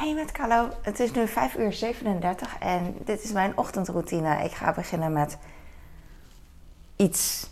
Hey 0.00 0.14
met 0.14 0.32
Carlo, 0.32 0.68
het 0.82 1.00
is 1.00 1.12
nu 1.12 1.28
5 1.28 1.56
uur 1.56 1.72
37 1.72 2.58
en 2.58 2.96
dit 3.04 3.22
is 3.22 3.32
mijn 3.32 3.56
ochtendroutine. 3.56 4.44
Ik 4.44 4.52
ga 4.52 4.72
beginnen 4.72 5.12
met 5.12 5.38
iets. 6.96 7.48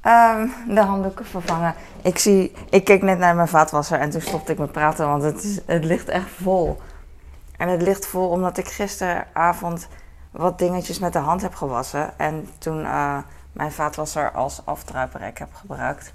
Ehm, 0.00 0.48
de 0.68 0.80
handdoeken 0.80 1.26
vervangen. 1.26 1.74
Ik, 2.02 2.18
zie, 2.18 2.52
ik 2.70 2.84
keek 2.84 3.02
net 3.02 3.18
naar 3.18 3.34
mijn 3.34 3.48
vaatwasser 3.48 3.98
en 3.98 4.10
toen 4.10 4.20
stopte 4.20 4.52
ik 4.52 4.58
met 4.58 4.72
praten, 4.72 5.06
want 5.08 5.22
het, 5.22 5.62
het 5.66 5.84
ligt 5.84 6.08
echt 6.08 6.28
vol. 6.30 6.80
En 7.56 7.68
het 7.68 7.82
ligt 7.82 8.06
vol 8.06 8.28
omdat 8.28 8.58
ik 8.58 8.68
gisteravond 8.68 9.88
wat 10.30 10.58
dingetjes 10.58 10.98
met 10.98 11.12
de 11.12 11.18
hand 11.18 11.42
heb 11.42 11.54
gewassen. 11.54 12.18
En 12.18 12.48
toen 12.58 12.80
uh, 12.80 13.18
mijn 13.52 13.72
vaatwasser 13.72 14.30
als 14.30 14.60
afdruiperek 14.64 15.38
heb 15.38 15.54
gebruikt. 15.54 16.12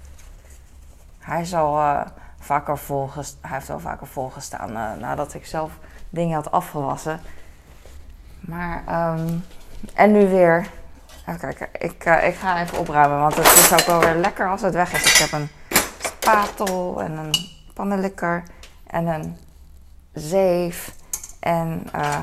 Hij 1.18 1.40
is 1.40 1.54
al 1.54 1.78
uh, 1.78 2.00
vaker 2.42 2.78
volgestaan. 2.78 3.50
Hij 3.50 3.58
heeft 3.58 3.70
al 3.70 3.80
vaker 3.80 4.06
volgestaan 4.06 4.70
uh, 4.70 4.92
nadat 4.98 5.34
ik 5.34 5.46
zelf 5.46 5.72
dingen 6.10 6.34
had 6.34 6.50
afgewassen. 6.50 7.20
Maar, 8.40 9.12
um, 9.18 9.44
en 9.94 10.12
nu 10.12 10.28
weer. 10.28 10.70
Even 11.26 11.40
kijken, 11.40 11.68
ik, 11.78 12.06
uh, 12.06 12.26
ik 12.26 12.34
ga 12.34 12.60
even 12.60 12.78
opruimen, 12.78 13.18
want 13.18 13.34
het 13.36 13.46
is 13.46 13.72
ook 13.72 13.86
wel 13.86 14.00
weer 14.00 14.14
lekker 14.14 14.48
als 14.48 14.60
het 14.60 14.74
weg 14.74 14.92
is. 14.92 15.12
Ik 15.12 15.30
heb 15.30 15.32
een 15.40 15.48
spatel 15.98 17.02
en 17.02 17.12
een 17.12 17.34
pannenlikker 17.74 18.42
en 18.86 19.06
een 19.06 19.36
zeef 20.12 20.94
en 21.40 21.86
uh, 21.94 22.20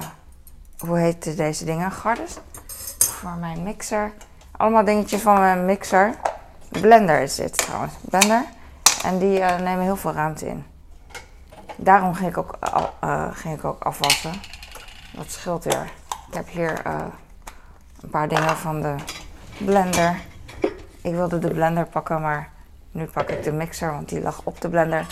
hoe 0.78 0.98
heet 0.98 1.38
deze 1.38 1.66
dingen? 1.66 1.92
Gardes 1.92 2.38
voor 3.00 3.32
mijn 3.32 3.64
mixer. 3.64 4.12
Allemaal 4.52 4.86
dingetjes 4.86 5.22
van 5.22 5.40
mijn 5.40 5.66
mixer. 5.66 6.16
Blender 6.70 7.22
is 7.22 7.36
dit 7.36 7.58
trouwens, 7.58 7.94
blender. 8.02 8.46
En 9.04 9.20
die 9.20 9.40
uh, 9.40 9.58
nemen 9.58 9.84
heel 9.84 9.96
veel 9.96 10.14
ruimte 10.14 10.48
in. 10.48 10.66
Daarom 11.76 12.14
ging 12.14 12.30
ik 12.30 12.38
ook, 12.38 12.58
uh, 13.04 13.28
ging 13.32 13.58
ik 13.58 13.66
ook 13.66 13.84
afwassen. 13.84 14.34
Dat 15.14 15.32
scheelt 15.32 15.64
weer. 15.64 15.92
Ik 16.28 16.34
heb 16.34 16.50
hier 16.50 16.86
uh, 16.88 17.06
een 18.02 18.10
paar 18.10 18.28
dingen 18.28 18.58
van 18.58 18.82
de 18.82 18.96
blender. 19.58 20.20
Ik 21.02 21.14
wilde 21.14 21.40
de 21.40 21.54
blender 21.54 21.86
pakken, 21.86 22.22
maar 22.22 22.52
nu 22.92 23.06
pak 23.06 23.30
ik 23.30 23.44
de 23.44 23.52
mixer, 23.52 23.92
want 23.92 24.10
die 24.10 24.22
lag 24.22 24.42
op 24.44 24.62
de 24.62 24.70
blender. 24.70 25.06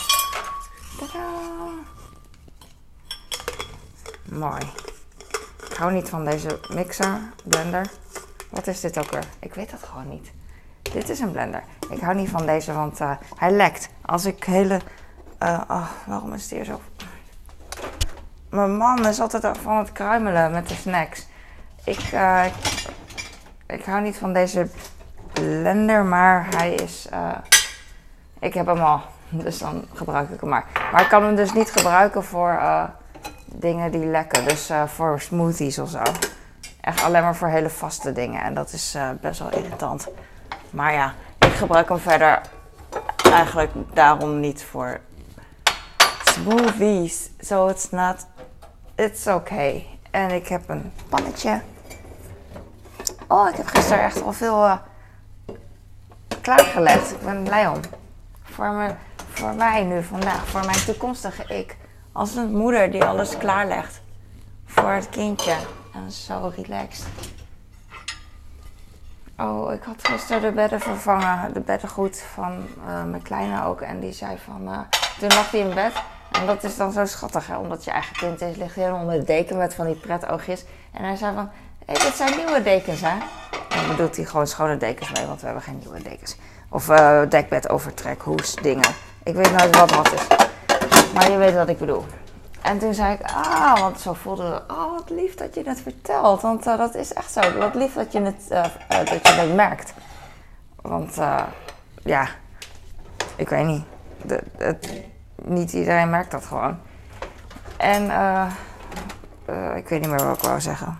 Tadaa! 0.98 1.70
Mooi. 4.24 4.62
Ik 5.70 5.76
hou 5.76 5.92
niet 5.92 6.08
van 6.08 6.24
deze 6.24 6.60
mixer, 6.74 7.20
blender. 7.44 7.90
Wat 8.50 8.66
is 8.66 8.80
dit 8.80 8.98
ook 8.98 9.10
weer? 9.10 9.24
Ik 9.38 9.54
weet 9.54 9.70
dat 9.70 9.82
gewoon 9.82 10.08
niet. 10.08 10.30
Dit 10.92 11.08
is 11.08 11.20
een 11.20 11.30
blender. 11.30 11.62
Ik 11.90 12.00
hou 12.00 12.14
niet 12.14 12.30
van 12.30 12.46
deze, 12.46 12.72
want 12.72 13.00
uh, 13.00 13.10
hij 13.36 13.50
lekt. 13.50 13.88
Als 14.04 14.24
ik 14.24 14.44
hele... 14.44 14.80
Uh, 15.42 15.86
waarom 16.06 16.32
is 16.32 16.42
het 16.42 16.50
hier 16.50 16.64
zo... 16.64 16.80
Mijn 18.50 18.76
man 18.76 19.06
is 19.06 19.20
altijd 19.20 19.58
van 19.58 19.76
het 19.76 19.92
kruimelen 19.92 20.50
met 20.50 20.68
de 20.68 20.74
snacks. 20.74 21.26
Ik, 21.84 22.00
ik, 22.00 22.54
ik, 23.66 23.84
hou 23.84 24.02
niet 24.02 24.16
van 24.16 24.32
deze 24.32 24.68
blender, 25.32 26.04
maar 26.04 26.46
hij 26.56 26.74
is... 26.74 27.08
ik 28.38 28.54
heb 28.54 28.66
hem 28.66 28.78
al, 28.78 29.00
dus 29.28 29.58
dan 29.58 29.84
gebruik 29.94 30.30
ik 30.30 30.40
hem 30.40 30.48
maar. 30.48 30.64
Maar 30.92 31.02
ik 31.02 31.08
kan 31.08 31.22
hem 31.22 31.36
dus 31.36 31.52
niet 31.52 31.70
gebruiken 31.70 32.24
voor 32.24 32.60
dingen 33.44 33.90
die 33.90 34.06
lekken. 34.06 34.44
Dus 34.44 34.70
voor 34.86 35.20
smoothies 35.20 35.78
of 35.78 35.90
zo. 35.90 36.02
Echt 36.80 37.02
alleen 37.02 37.22
maar 37.22 37.36
voor 37.36 37.48
hele 37.48 37.70
vaste 37.70 38.12
dingen. 38.12 38.42
En 38.42 38.54
dat 38.54 38.72
is 38.72 38.96
best 39.20 39.38
wel 39.38 39.50
irritant. 39.50 40.08
Maar 40.70 40.92
ja, 40.92 41.14
ik 41.38 41.52
gebruik 41.52 41.88
hem 41.88 41.98
verder 41.98 42.40
eigenlijk 43.22 43.72
daarom 43.94 44.40
niet 44.40 44.64
voor 44.64 45.00
smoothies. 46.24 47.30
So 47.40 47.68
it's 47.68 47.90
not, 47.90 48.26
it's 48.94 49.26
okay. 49.26 49.86
En 50.10 50.30
ik 50.30 50.48
heb 50.48 50.68
een 50.68 50.92
pannetje. 51.08 51.60
Oh, 53.28 53.48
ik 53.48 53.56
heb 53.56 53.66
gisteren 53.66 54.02
echt 54.02 54.22
al 54.22 54.32
veel 54.32 54.64
uh, 54.64 54.76
klaargelegd. 56.40 57.10
Ik 57.10 57.20
ben 57.20 57.42
blij 57.42 57.66
om. 57.66 57.80
Voor, 58.42 58.70
me, 58.70 58.94
voor 59.32 59.54
mij 59.54 59.84
nu 59.84 60.02
vandaag, 60.02 60.46
voor 60.46 60.64
mijn 60.64 60.84
toekomstige 60.84 61.54
ik. 61.54 61.76
Als 62.12 62.34
een 62.34 62.56
moeder 62.56 62.90
die 62.90 63.04
alles 63.04 63.38
klaarlegt 63.38 64.00
voor 64.66 64.90
het 64.90 65.08
kindje. 65.08 65.54
En 65.94 66.12
zo 66.12 66.52
relaxed. 66.56 67.06
Oh, 69.40 69.72
ik 69.72 69.82
had 69.82 69.96
gisteren 69.98 70.42
de 70.42 70.52
bedden 70.52 70.80
vervangen, 70.80 71.52
de 71.52 71.60
beddengoed 71.60 72.20
van 72.34 72.66
uh, 72.86 73.04
mijn 73.04 73.22
kleine 73.22 73.64
ook. 73.64 73.80
En 73.80 74.00
die 74.00 74.12
zei 74.12 74.38
van, 74.44 74.62
uh, 74.62 74.78
toen 75.18 75.28
lag 75.28 75.50
hij 75.50 75.60
in 75.60 75.74
bed. 75.74 75.92
En 76.32 76.46
dat 76.46 76.64
is 76.64 76.76
dan 76.76 76.92
zo 76.92 77.04
schattig, 77.04 77.46
hè? 77.46 77.56
omdat 77.56 77.84
je 77.84 77.90
eigen 77.90 78.16
kind 78.16 78.40
is, 78.40 78.56
ligt 78.56 78.74
helemaal 78.74 79.00
onder 79.00 79.18
de 79.18 79.24
deken 79.24 79.56
met 79.56 79.74
van 79.74 79.86
die 79.86 79.94
pretoogjes. 79.94 80.64
En 80.92 81.04
hij 81.04 81.16
zei 81.16 81.34
van, 81.34 81.50
hé, 81.84 81.92
hey, 81.92 82.04
dit 82.04 82.14
zijn 82.14 82.36
nieuwe 82.36 82.62
dekens, 82.62 83.00
hè? 83.00 83.16
En 83.68 83.76
dan 83.76 83.88
bedoelt 83.88 84.16
hij 84.16 84.24
gewoon 84.24 84.46
schone 84.46 84.76
dekens 84.76 85.12
mee, 85.12 85.26
want 85.26 85.40
we 85.40 85.46
hebben 85.46 85.64
geen 85.64 85.78
nieuwe 85.78 86.02
dekens. 86.02 86.36
Of 86.68 86.88
uh, 86.88 87.20
dekbed 87.28 87.68
overtrek, 87.68 88.22
hoes, 88.22 88.54
dingen. 88.54 88.90
Ik 89.22 89.34
weet 89.34 89.56
nooit 89.56 89.76
wat 89.76 89.94
wat 89.94 90.12
is. 90.12 90.26
Maar 91.14 91.30
je 91.30 91.36
weet 91.36 91.54
wat 91.54 91.68
ik 91.68 91.78
bedoel. 91.78 92.04
En 92.62 92.78
toen 92.78 92.94
zei 92.94 93.14
ik, 93.14 93.20
ah, 93.22 93.80
want 93.80 94.00
zo 94.00 94.12
voelde 94.12 94.62
oh 94.68 94.92
wat 94.92 95.10
lief 95.10 95.34
dat 95.34 95.54
je 95.54 95.62
het 95.64 95.80
vertelt. 95.80 96.42
Want 96.42 96.66
uh, 96.66 96.78
dat 96.78 96.94
is 96.94 97.12
echt 97.12 97.32
zo. 97.32 97.58
Wat 97.58 97.74
lief 97.74 97.94
dat 97.94 98.12
je 98.12 98.20
het, 98.20 98.46
uh, 98.50 98.64
uh, 98.92 98.98
dat 98.98 99.26
je 99.26 99.32
het 99.32 99.54
merkt. 99.54 99.92
Want 100.82 101.16
ja, 102.02 102.28
ik 103.36 103.48
weet 103.48 103.64
niet. 103.66 103.84
Het, 104.56 105.02
niet 105.34 105.72
iedereen 105.72 106.10
merkt 106.10 106.30
dat 106.30 106.44
gewoon. 106.44 106.78
En 107.76 108.02
ik 109.76 109.88
weet 109.88 110.00
niet 110.00 110.08
meer 110.08 110.24
wat 110.24 110.36
ik 110.36 110.42
wou 110.42 110.60
zeggen. 110.60 110.98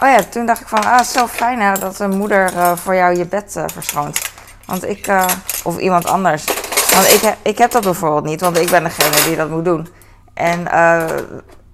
Oh 0.00 0.08
ja, 0.08 0.22
toen 0.22 0.46
dacht 0.46 0.60
ik 0.60 0.68
van, 0.68 0.84
ah, 0.84 1.00
zo 1.00 1.26
fijn 1.26 1.60
hè, 1.60 1.78
dat 1.78 1.98
een 1.98 2.16
moeder 2.16 2.76
voor 2.78 2.94
jou 2.94 3.16
je 3.16 3.26
bed 3.26 3.64
verschoont. 3.66 4.30
Want 4.66 4.84
ik, 4.84 5.12
of 5.64 5.78
iemand 5.78 6.06
anders, 6.06 6.44
want 6.94 7.12
ik, 7.12 7.36
ik 7.42 7.58
heb 7.58 7.70
dat 7.70 7.82
bijvoorbeeld 7.82 8.24
niet, 8.24 8.40
want 8.40 8.58
ik 8.58 8.70
ben 8.70 8.82
degene 8.82 9.24
die 9.26 9.36
dat 9.36 9.50
moet 9.50 9.64
doen. 9.64 9.88
En, 10.34 10.60
uh, 10.60 11.10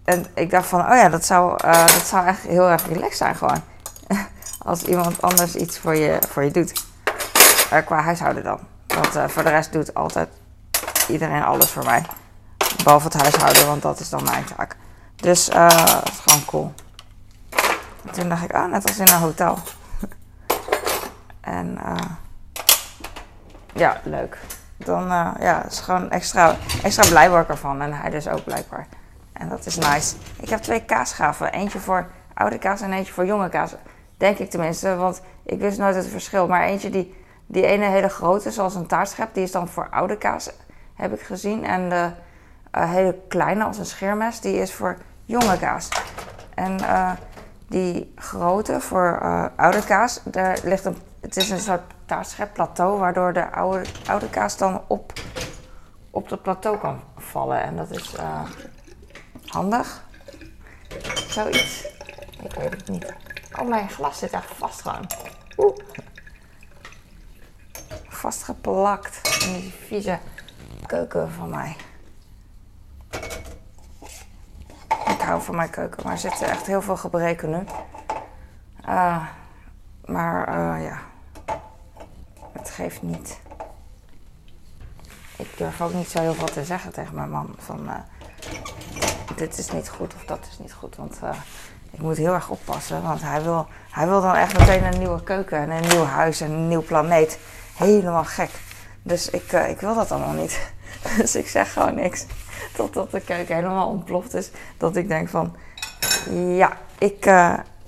en 0.04 0.26
ik 0.34 0.50
dacht 0.50 0.66
van, 0.66 0.80
oh 0.80 0.96
ja, 0.96 1.08
dat 1.08 1.24
zou, 1.24 1.58
uh, 1.64 1.86
dat 1.86 2.06
zou 2.06 2.26
echt 2.26 2.42
heel 2.42 2.68
erg 2.68 2.86
relaxed 2.86 3.16
zijn 3.16 3.34
gewoon. 3.34 3.62
Als 4.70 4.82
iemand 4.82 5.22
anders 5.22 5.54
iets 5.54 5.78
voor 5.78 5.96
je, 5.96 6.18
voor 6.28 6.44
je 6.44 6.50
doet. 6.50 6.84
Uh, 7.72 7.78
qua 7.84 8.00
huishouden 8.02 8.44
dan. 8.44 8.58
Want 8.86 9.32
voor 9.32 9.42
de 9.42 9.48
rest 9.48 9.72
doet 9.72 9.94
altijd 9.94 10.28
iedereen 11.08 11.42
alles 11.42 11.70
voor 11.70 11.84
mij. 11.84 12.04
Behalve 12.84 13.04
het 13.04 13.22
huishouden, 13.22 13.66
want 13.66 13.82
dat 13.82 14.00
is 14.00 14.08
dan 14.08 14.24
mijn 14.24 14.44
taak. 14.56 14.76
Dus 15.16 15.44
dat 15.46 16.08
is 16.08 16.18
gewoon 16.24 16.44
cool. 16.44 16.72
En 18.06 18.12
toen 18.12 18.28
dacht 18.28 18.42
ik, 18.42 18.52
ah, 18.52 18.70
net 18.70 18.86
als 18.86 18.98
in 18.98 19.08
een 19.08 19.14
hotel. 19.14 19.58
en 21.40 21.78
ja, 23.72 24.00
leuk 24.04 24.38
dan 24.84 25.04
uh, 25.04 25.30
ja, 25.40 25.64
is 25.64 25.80
gewoon 25.80 26.10
extra, 26.10 26.56
extra 26.82 27.08
blij 27.08 27.40
ik 27.40 27.48
ervan. 27.48 27.82
En 27.82 27.92
hij 27.92 28.10
dus 28.10 28.28
ook 28.28 28.44
blijkbaar. 28.44 28.86
En 29.32 29.48
dat 29.48 29.66
is 29.66 29.76
nice. 29.76 30.16
Ik 30.40 30.48
heb 30.48 30.60
twee 30.60 30.84
kaasgaven. 30.84 31.52
Eentje 31.52 31.78
voor 31.78 32.10
oude 32.34 32.58
kaas 32.58 32.80
en 32.80 32.92
eentje 32.92 33.12
voor 33.12 33.26
jonge 33.26 33.48
kaas. 33.48 33.74
Denk 34.16 34.38
ik 34.38 34.50
tenminste, 34.50 34.96
want 34.96 35.22
ik 35.42 35.60
wist 35.60 35.78
nooit 35.78 35.94
het 35.94 36.06
verschil. 36.06 36.46
Maar 36.46 36.62
eentje 36.62 36.90
die, 36.90 37.14
die 37.46 37.66
ene 37.66 37.84
hele 37.84 38.08
grote, 38.08 38.50
zoals 38.50 38.74
een 38.74 38.86
taartschep, 38.86 39.34
die 39.34 39.42
is 39.42 39.52
dan 39.52 39.68
voor 39.68 39.88
oude 39.90 40.16
kaas, 40.16 40.50
heb 40.94 41.12
ik 41.12 41.20
gezien. 41.20 41.64
En 41.64 41.88
de 41.88 42.10
uh, 42.78 42.90
hele 42.90 43.18
kleine, 43.28 43.64
als 43.64 43.78
een 43.78 43.86
scheermes, 43.86 44.40
die 44.40 44.56
is 44.56 44.74
voor 44.74 44.96
jonge 45.24 45.58
kaas. 45.58 45.88
En 46.54 46.80
uh, 46.80 47.10
die 47.68 48.12
grote 48.16 48.80
voor 48.80 49.20
oude 49.56 49.84
kaas, 49.84 50.20
daar 50.24 50.58
ligt 50.62 50.84
een, 50.84 50.96
het 51.20 51.36
is 51.36 51.50
een 51.50 51.58
soort 51.58 51.82
taartschepplateau, 52.04 52.98
waardoor 52.98 53.32
de 53.32 53.50
oude, 53.50 53.84
oude 54.06 54.30
kaas 54.30 54.56
dan 54.56 54.82
op, 54.86 55.12
op 56.10 56.28
dat 56.28 56.42
plateau 56.42 56.78
kan 56.78 57.02
vallen. 57.16 57.62
En 57.62 57.76
dat 57.76 57.90
is 57.90 58.14
uh, 58.14 58.42
handig. 59.46 60.02
Zoiets. 61.14 61.86
Ik 62.42 62.52
weet 62.52 62.70
het 62.70 62.88
niet. 62.88 63.14
Oh, 63.58 63.68
mijn 63.68 63.88
glas 63.88 64.18
zit 64.18 64.32
echt 64.32 64.50
vast 64.56 64.80
gewoon. 64.80 65.06
Oeh. 65.56 65.76
Vastgeplakt 68.08 69.42
in 69.44 69.52
die 69.52 69.72
vieze 69.86 70.18
keuken 70.86 71.30
van 71.30 71.48
mij. 71.48 71.76
Ik 75.06 75.20
hou 75.20 75.42
van 75.42 75.56
mijn 75.56 75.70
keuken, 75.70 76.02
maar 76.02 76.12
er 76.12 76.18
zitten 76.18 76.48
echt 76.48 76.66
heel 76.66 76.82
veel 76.82 76.96
gebreken 76.96 77.50
nu. 77.50 77.64
Uh, 78.88 79.26
maar 80.04 80.48
uh, 80.48 80.84
ja, 80.84 80.98
het 82.52 82.70
geeft 82.70 83.02
niet. 83.02 83.38
Ik 85.36 85.56
durf 85.56 85.80
ook 85.80 85.92
niet 85.92 86.08
zo 86.08 86.20
heel 86.20 86.34
veel 86.34 86.46
te 86.46 86.64
zeggen 86.64 86.92
tegen 86.92 87.14
mijn 87.14 87.30
man. 87.30 87.54
Van 87.58 87.80
uh, 87.84 87.94
dit 89.36 89.58
is 89.58 89.70
niet 89.70 89.88
goed 89.88 90.14
of 90.14 90.24
dat 90.24 90.46
is 90.50 90.58
niet 90.58 90.72
goed. 90.72 90.96
Want 90.96 91.18
uh, 91.24 91.30
ik 91.90 92.00
moet 92.00 92.16
heel 92.16 92.34
erg 92.34 92.48
oppassen. 92.48 93.02
Want 93.02 93.22
hij 93.22 93.42
wil, 93.42 93.66
hij 93.90 94.06
wil 94.06 94.20
dan 94.20 94.34
echt 94.34 94.58
meteen 94.58 94.84
een 94.84 94.98
nieuwe 94.98 95.22
keuken 95.22 95.58
en 95.58 95.70
een 95.70 95.88
nieuw 95.88 96.04
huis 96.04 96.40
en 96.40 96.50
een 96.50 96.68
nieuw 96.68 96.82
planeet. 96.82 97.38
Helemaal 97.76 98.24
gek. 98.24 98.50
Dus 99.02 99.30
ik, 99.30 99.52
uh, 99.52 99.68
ik 99.68 99.80
wil 99.80 99.94
dat 99.94 100.10
allemaal 100.10 100.34
niet. 100.34 100.60
Dus 101.16 101.36
ik 101.36 101.48
zeg 101.48 101.72
gewoon 101.72 101.94
niks. 101.94 102.26
Totdat 102.74 103.10
de 103.10 103.20
keuken 103.20 103.54
helemaal 103.54 103.88
ontploft 103.88 104.34
is. 104.34 104.50
Dat 104.76 104.96
ik 104.96 105.08
denk 105.08 105.28
van, 105.28 105.56
ja, 106.32 106.76
ik, 106.98 107.26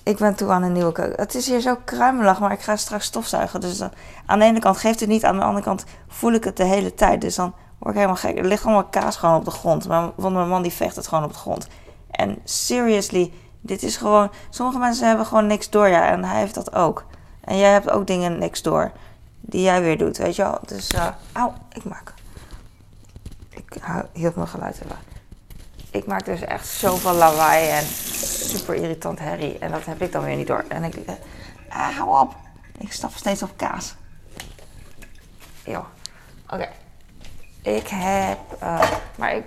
ik 0.02 0.16
ben 0.16 0.34
toe 0.34 0.50
aan 0.50 0.62
een 0.62 0.72
nieuwe 0.72 0.92
keuken. 0.92 1.20
Het 1.20 1.34
is 1.34 1.46
hier 1.46 1.60
zo 1.60 1.76
kruimelig, 1.84 2.40
maar 2.40 2.52
ik 2.52 2.60
ga 2.60 2.76
straks 2.76 3.04
stofzuigen. 3.04 3.60
Dus 3.60 3.80
uh, 3.80 3.86
aan 4.26 4.38
de 4.38 4.44
ene 4.44 4.58
kant 4.58 4.76
geeft 4.76 5.00
het 5.00 5.08
niet, 5.08 5.24
aan 5.24 5.36
de 5.36 5.42
andere 5.42 5.64
kant 5.64 5.84
voel 6.08 6.32
ik 6.32 6.44
het 6.44 6.56
de 6.56 6.64
hele 6.64 6.94
tijd. 6.94 7.20
Dus 7.20 7.34
dan 7.34 7.54
word 7.78 7.90
ik 7.90 8.00
helemaal 8.00 8.16
gek. 8.16 8.38
Er 8.38 8.44
ligt 8.44 8.64
allemaal 8.64 8.84
kaas 8.84 9.16
gewoon 9.16 9.36
op 9.36 9.44
de 9.44 9.50
grond. 9.50 9.88
Maar, 9.88 10.10
want 10.14 10.34
mijn 10.34 10.48
man 10.48 10.62
die 10.62 10.72
vecht 10.72 10.96
het 10.96 11.06
gewoon 11.06 11.24
op 11.24 11.32
de 11.32 11.38
grond. 11.38 11.66
En 12.10 12.38
seriously, 12.44 13.32
dit 13.60 13.82
is 13.82 13.96
gewoon... 13.96 14.30
Sommige 14.50 14.78
mensen 14.78 15.06
hebben 15.06 15.26
gewoon 15.26 15.46
niks 15.46 15.70
door, 15.70 15.88
ja. 15.88 16.08
En 16.08 16.24
hij 16.24 16.38
heeft 16.38 16.54
dat 16.54 16.74
ook. 16.74 17.04
En 17.40 17.58
jij 17.58 17.72
hebt 17.72 17.90
ook 17.90 18.06
dingen 18.06 18.38
niks 18.38 18.62
door. 18.62 18.92
Die 19.40 19.62
jij 19.62 19.82
weer 19.82 19.98
doet, 19.98 20.16
weet 20.16 20.36
je 20.36 20.42
wel. 20.42 20.58
Dus, 20.66 20.92
uh, 20.92 21.06
auw, 21.32 21.52
ik 21.72 21.84
maak... 21.84 22.14
Ik 23.50 23.82
hield 24.12 24.34
mijn 24.34 24.48
geluid 24.48 24.74
even. 24.74 25.11
Ik 25.92 26.06
maak 26.06 26.24
dus 26.24 26.40
echt 26.40 26.66
zoveel 26.66 27.12
lawaai 27.12 27.68
en 27.68 27.84
super 27.84 28.74
irritant 28.74 29.18
herrie. 29.18 29.58
En 29.58 29.70
dat 29.70 29.84
heb 29.84 30.02
ik 30.02 30.12
dan 30.12 30.24
weer 30.24 30.36
niet 30.36 30.46
door. 30.46 30.64
En 30.68 30.84
ik... 30.84 30.96
Uh, 30.96 31.14
ah, 31.68 31.96
hou 31.96 32.20
op. 32.20 32.34
Ik 32.78 32.92
stap 32.92 33.12
steeds 33.14 33.42
op 33.42 33.56
kaas. 33.56 33.94
Ja. 35.64 35.86
Oké. 36.48 36.68
Ik 37.62 37.88
heb... 37.88 38.38
Uh, 38.62 38.90
maar 39.16 39.34
ik 39.34 39.44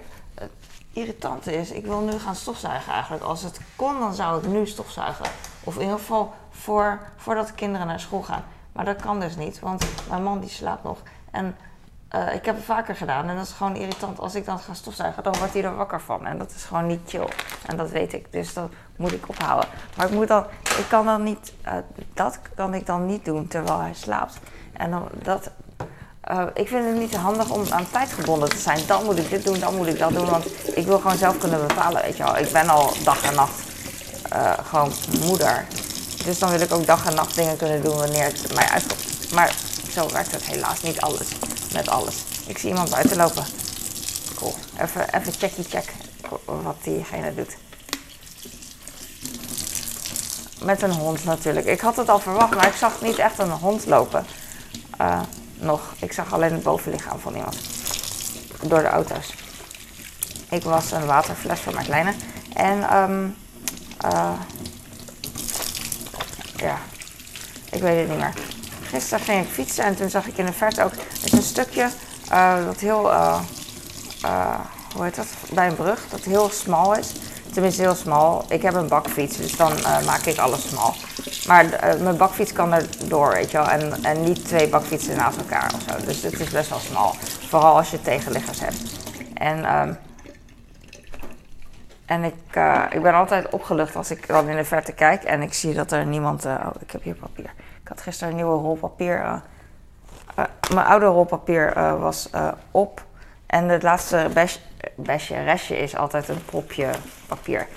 irritant 0.93 1.47
is, 1.47 1.71
ik 1.71 1.85
wil 1.85 1.99
nu 1.99 2.19
gaan 2.19 2.35
stofzuigen 2.35 2.93
eigenlijk. 2.93 3.23
Als 3.23 3.41
het 3.41 3.59
kon, 3.75 3.99
dan 3.99 4.13
zou 4.13 4.43
ik 4.43 4.47
nu 4.47 4.67
stofzuigen. 4.67 5.25
Of 5.63 5.75
in 5.75 5.81
ieder 5.81 5.97
geval 5.97 6.33
voor, 6.49 6.99
voordat 7.15 7.47
de 7.47 7.53
kinderen 7.53 7.87
naar 7.87 7.99
school 7.99 8.21
gaan. 8.21 8.43
Maar 8.71 8.85
dat 8.85 9.01
kan 9.01 9.19
dus 9.19 9.35
niet, 9.35 9.59
want 9.59 9.85
mijn 10.09 10.23
man 10.23 10.39
die 10.39 10.49
slaapt 10.49 10.83
nog. 10.83 11.01
En 11.31 11.55
uh, 12.15 12.33
ik 12.33 12.45
heb 12.45 12.55
het 12.55 12.65
vaker 12.65 12.95
gedaan 12.95 13.29
en 13.29 13.35
dat 13.35 13.45
is 13.45 13.51
gewoon 13.51 13.75
irritant. 13.75 14.19
Als 14.19 14.35
ik 14.35 14.45
dan 14.45 14.59
ga 14.59 14.73
stofzuigen, 14.73 15.23
dan 15.23 15.37
wordt 15.37 15.53
hij 15.53 15.63
er 15.63 15.75
wakker 15.75 16.01
van. 16.01 16.25
En 16.25 16.37
dat 16.37 16.51
is 16.55 16.63
gewoon 16.63 16.87
niet 16.87 16.99
chill. 17.07 17.27
En 17.65 17.77
dat 17.77 17.89
weet 17.89 18.13
ik, 18.13 18.31
dus 18.31 18.53
dat 18.53 18.69
moet 18.95 19.11
ik 19.11 19.29
ophouden. 19.29 19.69
Maar 19.95 20.05
ik, 20.05 20.11
moet 20.11 20.27
dan, 20.27 20.45
ik 20.63 20.85
kan 20.87 21.05
dan 21.05 21.23
niet, 21.23 21.53
uh, 21.65 21.73
dat 22.13 22.39
kan 22.55 22.73
ik 22.73 22.85
dan 22.85 23.05
niet 23.05 23.25
doen 23.25 23.47
terwijl 23.47 23.79
hij 23.79 23.93
slaapt. 23.93 24.37
En 24.73 24.91
dan, 24.91 25.07
dat 25.23 25.49
uh, 26.31 26.43
ik 26.53 26.67
vind 26.67 26.85
het 26.85 26.97
niet 26.97 27.15
handig 27.15 27.49
om 27.49 27.63
aan 27.69 27.89
tijd 27.91 28.11
gebonden 28.11 28.49
te 28.49 28.57
zijn. 28.57 28.79
Dan 28.87 29.03
moet 29.03 29.17
ik 29.17 29.29
dit 29.29 29.45
doen, 29.45 29.59
dan 29.59 29.75
moet 29.75 29.87
ik 29.87 29.99
dat 29.99 30.13
doen. 30.13 30.29
Want 30.29 30.77
ik 30.77 30.85
wil 30.85 30.99
gewoon 30.99 31.17
zelf 31.17 31.37
kunnen 31.37 31.67
bepalen, 31.67 32.01
weet 32.01 32.17
je 32.17 32.23
wel. 32.23 32.37
Ik 32.37 32.51
ben 32.51 32.69
al 32.69 32.93
dag 33.03 33.23
en 33.23 33.35
nacht 33.35 33.63
gewoon 34.63 34.91
moeder. 35.25 35.65
Dus 36.25 36.39
dan 36.39 36.49
wil 36.49 36.61
ik 36.61 36.73
ook 36.73 36.85
dag 36.85 37.05
en 37.05 37.15
nacht 37.15 37.35
dingen 37.35 37.57
kunnen 37.57 37.81
doen 37.81 37.97
wanneer 37.97 38.25
het 38.25 38.53
mij 38.53 38.67
uitkomt. 38.67 39.31
Maar 39.33 39.55
zo 39.89 40.09
werkt 40.11 40.31
het 40.31 40.43
helaas 40.43 40.81
niet 40.81 41.01
alles. 41.01 41.27
Met 41.75 41.89
alles. 41.89 42.15
Ik 42.47 42.57
zie 42.57 42.69
iemand 42.69 42.89
buiten 42.89 43.17
lopen. 43.17 43.45
Cool. 44.35 44.55
Even, 44.81 45.13
even 45.13 45.33
checkie 45.33 45.63
check 45.63 45.93
wat 46.45 46.75
diegene 46.83 47.35
doet. 47.35 47.57
Met 50.61 50.81
een 50.81 50.91
hond 50.91 51.23
natuurlijk. 51.23 51.65
Ik 51.65 51.79
had 51.79 51.95
het 51.95 52.09
al 52.09 52.19
verwacht, 52.19 52.55
maar 52.55 52.67
ik 52.67 52.73
zag 52.73 53.01
niet 53.01 53.17
echt 53.17 53.39
een 53.39 53.49
hond 53.49 53.85
lopen. 53.85 54.25
Uh, 55.01 55.21
nog. 55.53 55.93
Ik 55.99 56.13
zag 56.13 56.33
alleen 56.33 56.53
het 56.53 56.63
bovenlichaam 56.63 57.19
van 57.19 57.35
iemand. 57.35 57.57
Door 58.61 58.81
de 58.81 58.87
auto's. 58.87 59.33
Ik 60.49 60.63
was 60.63 60.91
een 60.91 61.05
waterfles 61.05 61.59
voor 61.59 61.73
mijn 61.73 61.85
kleine. 61.85 62.13
En 62.53 62.95
um, 62.97 63.35
ja, 66.55 66.79
ik 67.71 67.81
weet 67.81 67.99
het 67.99 68.09
niet 68.09 68.17
meer. 68.17 68.54
Gisteren 68.95 69.25
ging 69.25 69.41
ik 69.41 69.49
fietsen 69.51 69.83
en 69.83 69.95
toen 69.95 70.09
zag 70.09 70.27
ik 70.27 70.37
in 70.37 70.45
de 70.45 70.53
verte 70.53 70.83
ook 70.83 70.91
is 71.23 71.31
een 71.31 71.41
stukje 71.41 71.89
uh, 72.31 72.65
dat 72.65 72.79
heel, 72.79 73.11
uh, 73.11 73.39
hoe 74.95 75.03
heet 75.03 75.15
dat, 75.15 75.27
bij 75.53 75.67
een 75.67 75.75
brug, 75.75 76.05
dat 76.09 76.19
heel 76.19 76.49
smal 76.49 76.95
is. 76.95 77.13
Tenminste 77.53 77.81
heel 77.81 77.95
smal. 77.95 78.45
Ik 78.49 78.61
heb 78.61 78.73
een 78.73 78.87
bakfiets, 78.87 79.37
dus 79.37 79.57
dan 79.57 79.73
maak 80.05 80.21
ik 80.25 80.37
alles 80.37 80.67
smal. 80.67 80.93
Maar 81.47 81.65
mijn 82.01 82.17
bakfiets 82.17 82.53
kan 82.53 82.73
er 82.73 82.85
door, 83.07 83.29
weet 83.29 83.51
je 83.51 83.57
wel. 83.57 83.67
En, 83.67 84.03
en 84.03 84.23
niet 84.23 84.45
twee 84.45 84.67
bakfietsen 84.67 85.15
naast 85.15 85.37
elkaar 85.37 85.73
of 85.75 85.81
zo. 85.81 86.05
Dus 86.05 86.21
het 86.21 86.39
is 86.39 86.49
best 86.49 86.69
wel 86.69 86.79
smal. 86.79 87.15
Vooral 87.49 87.75
als 87.75 87.91
je 87.91 88.01
tegenliggers 88.01 88.59
hebt. 88.59 88.77
En, 89.33 89.77
um, 89.77 89.97
en 92.05 92.23
ik, 92.23 92.35
ik 92.89 93.01
ben 93.01 93.13
altijd 93.13 93.49
opgelucht 93.49 93.95
als 93.95 94.11
ik 94.11 94.27
dan 94.27 94.49
in 94.49 94.55
de 94.55 94.65
verte 94.65 94.91
kijk 94.91 95.23
en 95.23 95.41
ik 95.41 95.53
zie 95.53 95.73
dat 95.73 95.91
er 95.91 96.05
niemand. 96.05 96.45
Oh, 96.45 96.67
ik 96.79 96.91
heb 96.91 97.03
hier 97.03 97.15
papier. 97.15 97.53
Ik 97.85 97.91
had 97.91 98.01
gisteren 98.01 98.29
een 98.29 98.35
nieuwe 98.35 98.61
rol 98.61 98.75
papier. 98.75 99.41
mijn 100.73 100.85
oude 100.85 101.05
rol 101.05 101.25
papier 101.25 101.73
was 101.99 102.29
op. 102.71 103.03
En 103.45 103.69
het 103.69 103.83
laatste 103.83 104.29
besje, 104.95 105.43
restje 105.43 105.77
is 105.77 105.95
altijd 105.95 106.27
een 106.27 106.45
propje 106.45 106.89
papier. 107.27 107.67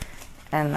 En 0.49 0.73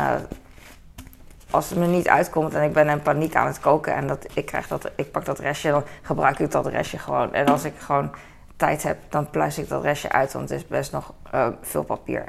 als 1.52 1.70
het 1.70 1.80
me 1.80 1.86
niet 1.86 2.08
uitkomt 2.08 2.54
en 2.54 2.64
ik 2.64 2.74
ben 2.74 2.90
in 2.90 3.02
paniek 3.02 3.36
aan 3.36 3.48
het 3.48 3.60
koken 3.60 3.96
en 3.96 4.08
dat, 4.08 4.26
ik, 4.34 4.46
krijg 4.46 4.68
dat, 4.68 4.92
ik 4.96 5.12
pak 5.12 5.26
dat 5.26 5.40
restje, 5.40 5.72
dan 5.72 5.84
gebruik 6.02 6.40
ik 6.40 6.52
dat 6.52 6.68
restje 6.68 6.98
gewoon. 6.98 7.34
En 7.34 7.46
als 7.46 7.64
ik 7.64 7.74
gewoon 7.78 8.12
tijd 8.56 8.84
heb, 8.84 8.98
dan 9.10 9.30
pluis 9.30 9.58
ik 9.58 9.70
dat 9.70 9.84
restje 9.84 10.12
uit, 10.12 10.34
want 10.34 10.50
het 10.50 10.60
is 10.60 10.68
best 10.68 10.92
nog 10.92 11.14
veel 11.62 11.84
papier. 11.84 12.24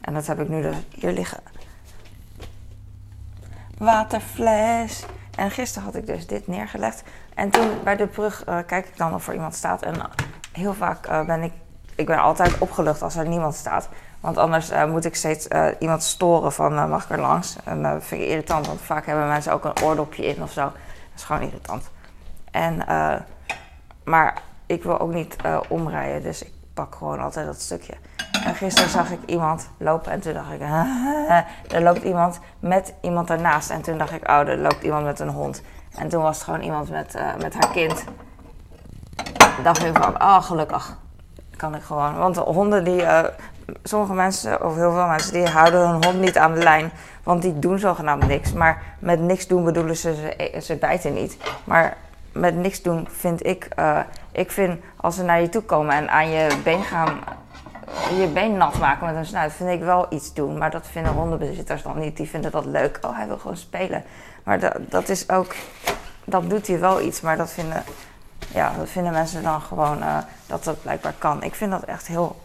En 0.00 0.14
dat 0.14 0.26
heb 0.26 0.40
ik 0.40 0.48
nu 0.48 0.62
dus 0.62 0.76
hier 0.90 1.12
liggen. 1.12 1.40
Waterfles. 3.78 5.04
En 5.36 5.50
gisteren 5.50 5.84
had 5.84 5.94
ik 5.94 6.06
dus 6.06 6.26
dit 6.26 6.46
neergelegd. 6.46 7.02
En 7.34 7.50
toen 7.50 7.70
bij 7.84 7.96
de 7.96 8.06
brug 8.06 8.46
uh, 8.48 8.58
kijk 8.66 8.86
ik 8.86 8.96
dan 8.96 9.14
of 9.14 9.28
er 9.28 9.34
iemand 9.34 9.54
staat. 9.54 9.82
En 9.82 9.94
heel 10.52 10.74
vaak 10.74 11.08
uh, 11.08 11.26
ben 11.26 11.42
ik, 11.42 11.52
ik 11.94 12.06
ben 12.06 12.18
altijd 12.18 12.58
opgelucht 12.58 13.02
als 13.02 13.16
er 13.16 13.28
niemand 13.28 13.54
staat. 13.54 13.88
Want 14.20 14.36
anders 14.36 14.72
uh, 14.72 14.84
moet 14.84 15.04
ik 15.04 15.14
steeds 15.14 15.48
iemand 15.78 16.02
storen 16.02 16.52
van 16.52 16.88
mag 16.88 17.04
ik 17.04 17.10
er 17.10 17.20
langs. 17.20 17.56
En 17.64 17.82
dat 17.82 18.04
vind 18.04 18.22
ik 18.22 18.28
irritant, 18.28 18.66
want 18.66 18.80
vaak 18.80 19.06
hebben 19.06 19.28
mensen 19.28 19.52
ook 19.52 19.64
een 19.64 19.82
oordopje 19.82 20.26
in 20.26 20.42
of 20.42 20.52
zo. 20.52 20.62
Dat 20.62 20.72
is 21.16 21.22
gewoon 21.22 21.42
irritant. 21.42 21.90
En, 22.50 22.84
maar 24.04 24.42
ik 24.66 24.82
wil 24.82 25.00
ook 25.00 25.12
niet 25.12 25.36
omrijden, 25.68 26.22
dus 26.22 26.42
ik 26.42 26.52
pak 26.74 26.94
gewoon 26.94 27.20
altijd 27.20 27.46
dat 27.46 27.60
stukje. 27.60 27.94
En 28.44 28.54
gisteren 28.54 28.90
zag 28.90 29.10
ik 29.10 29.18
iemand 29.26 29.70
lopen 29.76 30.12
en 30.12 30.20
toen 30.20 30.32
dacht 30.32 30.52
ik, 30.52 30.60
er 31.72 31.82
loopt 31.82 32.02
iemand 32.02 32.40
met 32.58 32.94
iemand 33.00 33.30
ernaast. 33.30 33.70
En 33.70 33.82
toen 33.82 33.98
dacht 33.98 34.12
ik, 34.12 34.28
oh, 34.28 34.48
er 34.48 34.58
loopt 34.58 34.82
iemand 34.82 35.04
met 35.04 35.20
een 35.20 35.28
hond. 35.28 35.62
En 35.96 36.08
toen 36.08 36.22
was 36.22 36.36
het 36.36 36.44
gewoon 36.44 36.60
iemand 36.60 36.90
met, 36.90 37.18
met 37.40 37.54
haar 37.54 37.70
kind. 37.70 38.04
dacht 39.62 39.84
ik 39.84 39.96
van, 39.96 40.22
oh 40.22 40.42
gelukkig 40.42 40.96
kan 41.56 41.74
ik 41.74 41.82
gewoon. 41.82 42.16
Want 42.16 42.36
honden 42.36 42.84
die 42.84 43.04
sommige 43.82 44.12
mensen, 44.12 44.64
of 44.64 44.74
heel 44.74 44.92
veel 44.92 45.06
mensen, 45.06 45.32
die 45.32 45.48
houden 45.48 45.88
hun 45.88 46.04
hond 46.04 46.20
niet 46.20 46.38
aan 46.38 46.54
de 46.54 46.62
lijn. 46.62 46.90
Want 47.22 47.42
die 47.42 47.58
doen 47.58 47.78
zogenaamd 47.78 48.26
niks. 48.26 48.52
Maar 48.52 48.82
met 48.98 49.20
niks 49.20 49.46
doen 49.46 49.64
bedoelen 49.64 49.96
ze, 49.96 50.14
ze, 50.14 50.60
ze 50.60 50.76
bijten 50.76 51.14
niet. 51.14 51.36
Maar 51.64 51.96
met 52.34 52.56
niks 52.56 52.82
doen 52.82 53.08
vind 53.10 53.46
ik, 53.46 53.68
uh, 53.78 54.00
ik 54.32 54.50
vind 54.50 54.80
als 54.96 55.14
ze 55.14 55.22
naar 55.22 55.40
je 55.40 55.48
toe 55.48 55.62
komen 55.62 55.94
en 55.94 56.10
aan 56.10 56.28
je 56.28 56.56
been 56.64 56.82
gaan, 56.82 57.18
je 58.18 58.26
been 58.26 58.56
nat 58.56 58.78
maken 58.78 59.06
met 59.06 59.16
een 59.16 59.26
snuit, 59.26 59.52
vind 59.52 59.70
ik 59.70 59.80
wel 59.80 60.06
iets 60.10 60.34
doen. 60.34 60.58
Maar 60.58 60.70
dat 60.70 60.86
vinden 60.86 61.12
hondenbezitters 61.12 61.82
dan 61.82 61.98
niet. 61.98 62.16
Die 62.16 62.28
vinden 62.28 62.50
dat 62.50 62.64
leuk. 62.64 62.98
Oh, 63.00 63.16
hij 63.16 63.26
wil 63.26 63.38
gewoon 63.38 63.56
spelen. 63.56 64.04
Maar 64.42 64.58
dat, 64.58 64.76
dat 64.88 65.08
is 65.08 65.28
ook, 65.28 65.54
dat 66.24 66.50
doet 66.50 66.66
hij 66.66 66.80
wel 66.80 67.00
iets. 67.00 67.20
Maar 67.20 67.36
dat 67.36 67.50
vinden, 67.50 67.82
ja, 68.52 68.72
dat 68.78 68.88
vinden 68.88 69.12
mensen 69.12 69.42
dan 69.42 69.60
gewoon 69.60 69.98
uh, 69.98 70.18
dat 70.46 70.64
dat 70.64 70.82
blijkbaar 70.82 71.14
kan. 71.18 71.42
Ik 71.42 71.54
vind 71.54 71.70
dat 71.70 71.82
echt 71.82 72.06
heel 72.06 72.36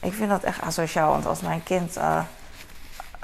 ik 0.00 0.12
vind 0.12 0.30
dat 0.30 0.42
echt 0.42 0.60
asociaal. 0.60 1.10
Want 1.10 1.26
als 1.26 1.40
mijn 1.40 1.62
kind. 1.62 1.96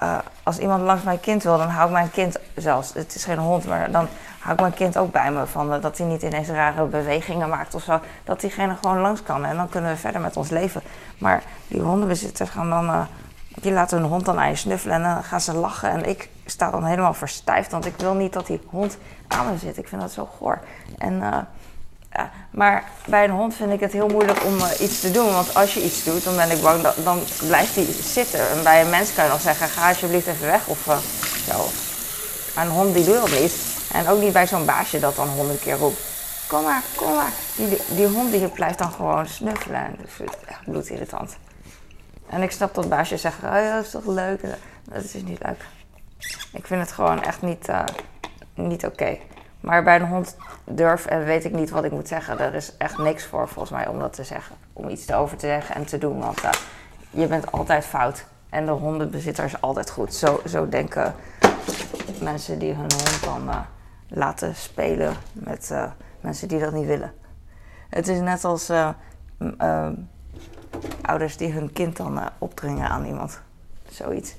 Uh, 0.02 0.18
als 0.42 0.58
iemand 0.58 0.82
langs 0.82 1.02
mijn 1.02 1.20
kind 1.20 1.42
wil, 1.42 1.58
dan 1.58 1.68
hou 1.68 1.86
ik 1.86 1.92
mijn 1.92 2.10
kind 2.10 2.36
zelfs. 2.54 2.94
Het 2.94 3.14
is 3.14 3.24
geen 3.24 3.38
hond, 3.38 3.66
maar 3.66 3.90
dan 3.90 4.08
hou 4.38 4.54
ik 4.54 4.60
mijn 4.60 4.74
kind 4.74 4.96
ook 4.96 5.12
bij 5.12 5.30
me. 5.30 5.46
Van, 5.46 5.74
uh, 5.74 5.82
dat 5.82 5.98
hij 5.98 6.06
niet 6.06 6.22
ineens 6.22 6.48
rare 6.48 6.84
bewegingen 6.84 7.48
maakt 7.48 7.74
of 7.74 7.82
zo. 7.82 8.00
Dat 8.24 8.40
diegene 8.40 8.76
gewoon 8.80 9.00
langs 9.00 9.22
kan. 9.22 9.44
En 9.44 9.56
dan 9.56 9.68
kunnen 9.68 9.90
we 9.90 9.96
verder 9.96 10.20
met 10.20 10.36
ons 10.36 10.50
leven. 10.50 10.82
Maar 11.18 11.42
die 11.68 11.80
hondenbezitters 11.80 12.50
gaan 12.50 12.70
dan. 12.70 13.06
die 13.48 13.72
laten 13.72 13.98
hun 13.98 14.08
hond 14.08 14.24
dan 14.24 14.38
aan 14.38 14.48
je 14.48 14.56
snuffelen 14.56 14.96
en 14.96 15.02
dan 15.02 15.24
gaan 15.24 15.40
ze 15.40 15.54
lachen. 15.54 15.90
En 15.90 16.08
ik 16.08 16.28
sta 16.44 16.70
dan 16.70 16.84
helemaal 16.84 17.14
verstijfd, 17.14 17.70
want 17.70 17.86
ik 17.86 17.96
wil 17.96 18.14
niet 18.14 18.32
dat 18.32 18.46
die 18.46 18.60
hond 18.70 18.98
aan 19.28 19.50
me 19.50 19.58
zit. 19.58 19.78
Ik 19.78 19.88
vind 19.88 20.00
dat 20.00 20.12
zo 20.12 20.28
goor. 20.38 20.58
En 20.98 21.22
maar 22.50 22.84
bij 23.06 23.24
een 23.24 23.30
hond 23.30 23.54
vind 23.54 23.72
ik 23.72 23.80
het 23.80 23.92
heel 23.92 24.08
moeilijk 24.08 24.44
om 24.44 24.56
uh, 24.56 24.80
iets 24.80 25.00
te 25.00 25.10
doen. 25.10 25.32
Want 25.32 25.54
als 25.54 25.74
je 25.74 25.84
iets 25.84 26.04
doet, 26.04 26.24
dan 26.24 26.36
ben 26.36 26.50
ik 26.50 26.62
bang, 26.62 26.82
dat, 26.82 26.96
dan 27.04 27.20
blijft 27.46 27.74
hij 27.74 27.86
zitten. 28.02 28.50
En 28.50 28.62
bij 28.62 28.80
een 28.80 28.90
mens 28.90 29.14
kan 29.14 29.24
je 29.24 29.30
nog 29.30 29.40
zeggen, 29.40 29.68
ga 29.68 29.88
alsjeblieft 29.88 30.26
even 30.26 30.46
weg 30.46 30.66
of 30.66 30.86
uh, 30.86 30.98
zo. 31.48 31.68
Maar 32.54 32.66
een 32.66 32.72
hond 32.72 32.94
die 32.94 33.04
doet 33.04 33.14
dat 33.14 33.40
niet. 33.40 33.54
En 33.92 34.08
ook 34.08 34.20
niet 34.20 34.32
bij 34.32 34.46
zo'n 34.46 34.64
baasje 34.64 34.98
dat 34.98 35.16
dan 35.16 35.28
honderd 35.28 35.60
keer 35.60 35.76
roept. 35.76 36.00
Kom 36.46 36.62
maar, 36.62 36.82
kom 36.96 37.14
maar. 37.14 37.32
Die, 37.56 37.80
die 37.88 38.06
hond 38.06 38.32
die 38.32 38.48
blijft 38.48 38.78
dan 38.78 38.92
gewoon 38.92 39.28
snuffelen. 39.28 39.84
En 39.84 39.96
dat 39.98 40.28
ik 40.28 40.34
echt 40.46 40.64
bloedirritant. 40.64 41.36
En 42.28 42.42
ik 42.42 42.50
snap 42.50 42.74
dat 42.74 42.88
baasje 42.88 43.16
zegt, 43.16 43.42
oh, 43.42 43.72
dat 43.74 43.84
is 43.84 43.90
toch 43.90 44.06
leuk. 44.06 44.40
Dat 44.84 45.04
is 45.04 45.12
niet 45.12 45.38
leuk. 45.42 45.64
Ik 46.52 46.66
vind 46.66 46.80
het 46.80 46.92
gewoon 46.92 47.22
echt 47.22 47.42
niet, 47.42 47.68
uh, 47.68 47.84
niet 48.54 48.86
oké. 48.86 49.18
Maar 49.60 49.82
bij 49.82 49.96
een 49.96 50.06
hond 50.06 50.36
durf 50.64 51.06
en 51.06 51.24
weet 51.24 51.44
ik 51.44 51.52
niet 51.52 51.70
wat 51.70 51.84
ik 51.84 51.92
moet 51.92 52.08
zeggen. 52.08 52.38
Er 52.38 52.54
is 52.54 52.76
echt 52.76 52.98
niks 52.98 53.24
voor 53.24 53.48
volgens 53.48 53.70
mij 53.70 53.86
om 53.88 53.98
dat 53.98 54.12
te 54.12 54.24
zeggen. 54.24 54.56
Om 54.72 54.88
iets 54.88 55.08
erover 55.08 55.36
te 55.36 55.46
zeggen 55.46 55.74
en 55.74 55.86
te 55.86 55.98
doen. 55.98 56.18
Want 56.18 56.44
uh, 56.44 56.50
je 57.10 57.26
bent 57.26 57.52
altijd 57.52 57.84
fout. 57.84 58.24
En 58.48 58.66
de 58.66 58.72
hondenbezitter 58.72 59.44
is 59.44 59.60
altijd 59.60 59.90
goed. 59.90 60.14
Zo, 60.14 60.40
zo 60.46 60.68
denken 60.68 61.14
mensen 62.20 62.58
die 62.58 62.72
hun 62.72 62.92
hond 62.92 63.24
dan 63.24 63.48
uh, 63.48 63.60
laten 64.08 64.54
spelen 64.54 65.14
met 65.32 65.74
mensen 66.20 66.48
die 66.48 66.58
dat 66.60 66.72
niet 66.72 66.86
willen. 66.86 67.12
Het 67.88 68.08
is 68.08 68.20
net 68.20 68.44
als 68.44 68.72
ouders 71.02 71.36
die 71.36 71.52
hun 71.52 71.72
kind 71.72 71.96
dan 71.96 72.20
opdringen 72.38 72.88
aan 72.88 73.04
iemand. 73.04 73.40
Zoiets. 73.88 74.34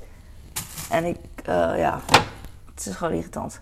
En 0.90 1.06
ik, 1.06 1.18
ja, 1.76 2.00
het 2.76 2.86
is 2.86 2.96
gewoon 2.96 3.14
irritant. 3.14 3.62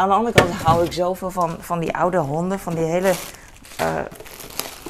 Aan 0.00 0.08
de 0.08 0.14
andere 0.14 0.36
kant 0.36 0.54
hou 0.54 0.84
ik 0.84 0.92
zoveel 0.92 1.30
van, 1.30 1.56
van 1.60 1.80
die 1.80 1.96
oude 1.96 2.18
honden, 2.18 2.58
van 2.58 2.74
die 2.74 2.84
hele 2.84 3.12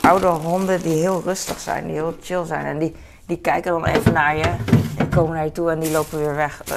oude 0.00 0.26
honden 0.26 0.82
die 0.82 0.96
heel 0.96 1.22
rustig 1.24 1.60
zijn, 1.60 1.86
die 1.86 1.92
heel 1.92 2.16
chill 2.22 2.44
zijn. 2.44 2.64
En 2.64 2.78
die, 2.78 2.96
die 3.26 3.38
kijken 3.38 3.70
dan 3.70 3.84
even 3.84 4.12
naar 4.12 4.36
je 4.36 4.54
en 4.96 5.08
komen 5.08 5.34
naar 5.34 5.44
je 5.44 5.52
toe 5.52 5.70
en 5.70 5.78
die 5.78 5.90
lopen 5.90 6.18
weer 6.18 6.34
weg. 6.34 6.62
Uh, 6.68 6.74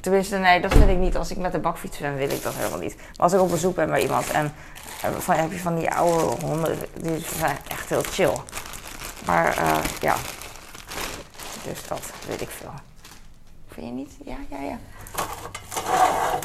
tenminste, 0.00 0.36
nee, 0.36 0.60
dat 0.60 0.72
vind 0.72 0.90
ik 0.90 0.96
niet. 0.96 1.16
Als 1.16 1.30
ik 1.30 1.36
met 1.36 1.52
de 1.52 1.58
bakfiets 1.58 1.98
ben, 1.98 2.16
wil 2.16 2.30
ik 2.30 2.42
dat 2.42 2.54
helemaal 2.54 2.78
niet. 2.78 2.96
Maar 2.96 3.06
als 3.16 3.32
ik 3.32 3.40
op 3.40 3.50
bezoek 3.50 3.74
ben 3.74 3.88
bij 3.88 4.02
iemand 4.02 4.30
en 4.30 4.52
van, 5.18 5.34
heb 5.34 5.52
je 5.52 5.58
van 5.58 5.74
die 5.74 5.90
oude 5.90 6.44
honden, 6.46 6.78
die 7.00 7.24
zijn 7.38 7.56
echt 7.68 7.88
heel 7.88 8.02
chill. 8.02 8.36
Maar 9.26 9.58
uh, 9.58 9.76
ja, 10.00 10.16
dus 11.64 11.88
dat 11.88 12.12
weet 12.28 12.40
ik 12.40 12.50
veel. 12.50 12.72
Vind 13.68 13.86
je 13.86 13.92
niet? 13.92 14.12
Ja, 14.24 14.36
ja, 14.48 14.60
ja. 14.60 14.78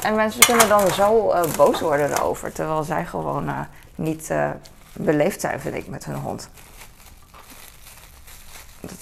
En 0.02 0.14
mensen 0.14 0.44
kunnen 0.44 0.68
dan 0.68 0.90
zo 0.90 1.34
boos 1.56 1.80
worden 1.80 2.10
erover, 2.10 2.52
terwijl 2.52 2.82
zij 2.82 3.06
gewoon 3.06 3.66
niet 3.94 4.32
beleefd 4.92 5.40
zijn, 5.40 5.60
vind 5.60 5.74
ik, 5.74 5.86
met 5.88 6.04
hun 6.04 6.14
hond. 6.14 6.48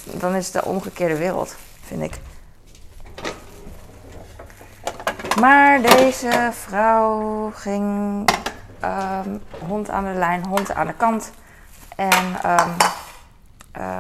Dan 0.03 0.35
is 0.35 0.45
het 0.45 0.63
de 0.63 0.65
omgekeerde 0.65 1.17
wereld, 1.17 1.57
vind 1.83 2.03
ik. 2.03 2.21
Maar 5.41 5.83
deze 5.83 6.51
vrouw 6.53 7.51
ging 7.55 7.85
um, 8.85 9.43
hond 9.67 9.91
aan 9.91 10.05
de 10.05 10.19
lijn, 10.19 10.47
hond 10.47 10.75
aan 10.75 10.87
de 10.87 10.95
kant. 10.95 11.31
En 11.97 12.51
um, 12.51 12.77
uh, 13.79 13.99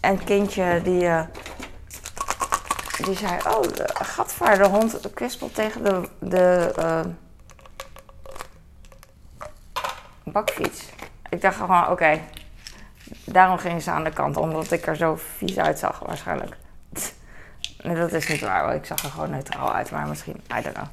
een 0.00 0.24
kindje 0.24 0.80
die, 0.82 1.08
die 3.04 3.16
zei: 3.16 3.38
Oh, 3.46 3.62
de 4.56 4.68
hond 4.70 5.00
kwispelt 5.14 5.54
tegen 5.54 5.84
de, 5.84 6.08
de 6.18 6.74
uh, 6.78 7.00
bakfiets. 10.24 10.84
Ik 11.30 11.40
dacht 11.40 11.56
gewoon: 11.56 11.88
Oké, 11.88 12.20
Daarom 13.24 13.58
ging 13.58 13.82
ze 13.82 13.90
aan 13.90 14.04
de 14.04 14.10
kant, 14.10 14.36
omdat 14.36 14.70
ik 14.70 14.86
er 14.86 14.96
zo 14.96 15.18
vies 15.36 15.58
uitzag 15.58 15.98
waarschijnlijk. 15.98 16.56
Nee, 17.82 17.96
dat 17.96 18.12
is 18.12 18.28
niet 18.28 18.40
waar, 18.40 18.74
ik 18.74 18.84
zag 18.84 19.04
er 19.04 19.10
gewoon 19.10 19.30
neutraal 19.30 19.74
uit, 19.74 19.90
maar 19.90 20.06
misschien, 20.06 20.40
I 20.58 20.62
don't 20.62 20.74
know. 20.74 20.86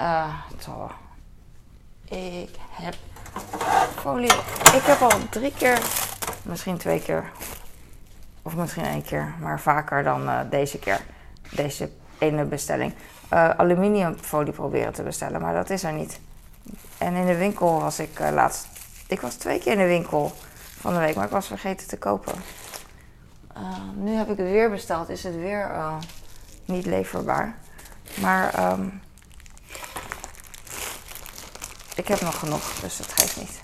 Uh, 0.00 0.34
zo. 0.58 0.90
Ik 2.08 2.50
heb 2.70 2.94
folie. 3.94 4.32
Ik 4.74 4.82
heb 4.82 5.00
al 5.00 5.28
drie 5.30 5.52
keer, 5.52 5.78
misschien 6.42 6.76
twee 6.76 7.02
keer, 7.02 7.30
of 8.42 8.56
misschien 8.56 8.84
één 8.84 9.02
keer, 9.02 9.34
maar 9.40 9.60
vaker 9.60 10.02
dan 10.02 10.22
uh, 10.22 10.40
deze 10.50 10.78
keer, 10.78 11.00
deze 11.50 11.90
ene 12.18 12.44
bestelling, 12.44 12.94
uh, 13.32 13.48
aluminiumfolie 13.50 14.52
proberen 14.52 14.92
te 14.92 15.02
bestellen, 15.02 15.40
maar 15.40 15.54
dat 15.54 15.70
is 15.70 15.84
er 15.84 15.92
niet. 15.92 16.20
En 16.98 17.14
in 17.14 17.26
de 17.26 17.36
winkel 17.36 17.80
was 17.80 17.98
ik 17.98 18.18
laatst 18.18 18.68
ik 19.06 19.20
was 19.20 19.34
twee 19.34 19.58
keer 19.58 19.72
in 19.72 19.78
de 19.78 19.86
winkel 19.86 20.32
van 20.80 20.92
de 20.92 20.98
week, 20.98 21.14
maar 21.14 21.24
ik 21.24 21.30
was 21.30 21.46
vergeten 21.46 21.88
te 21.88 21.98
kopen. 21.98 22.34
Nu 23.94 24.14
heb 24.14 24.30
ik 24.30 24.36
het 24.36 24.48
weer 24.48 24.70
besteld, 24.70 25.08
is 25.08 25.24
het 25.24 25.34
weer 25.34 25.70
niet 26.64 26.86
leverbaar. 26.86 27.56
Maar 28.20 28.72
um, 28.72 29.00
ik 31.94 32.08
heb 32.08 32.20
nog 32.20 32.38
genoeg, 32.38 32.74
dus 32.80 32.98
het 32.98 33.12
geeft 33.12 33.36
niet. 33.36 33.62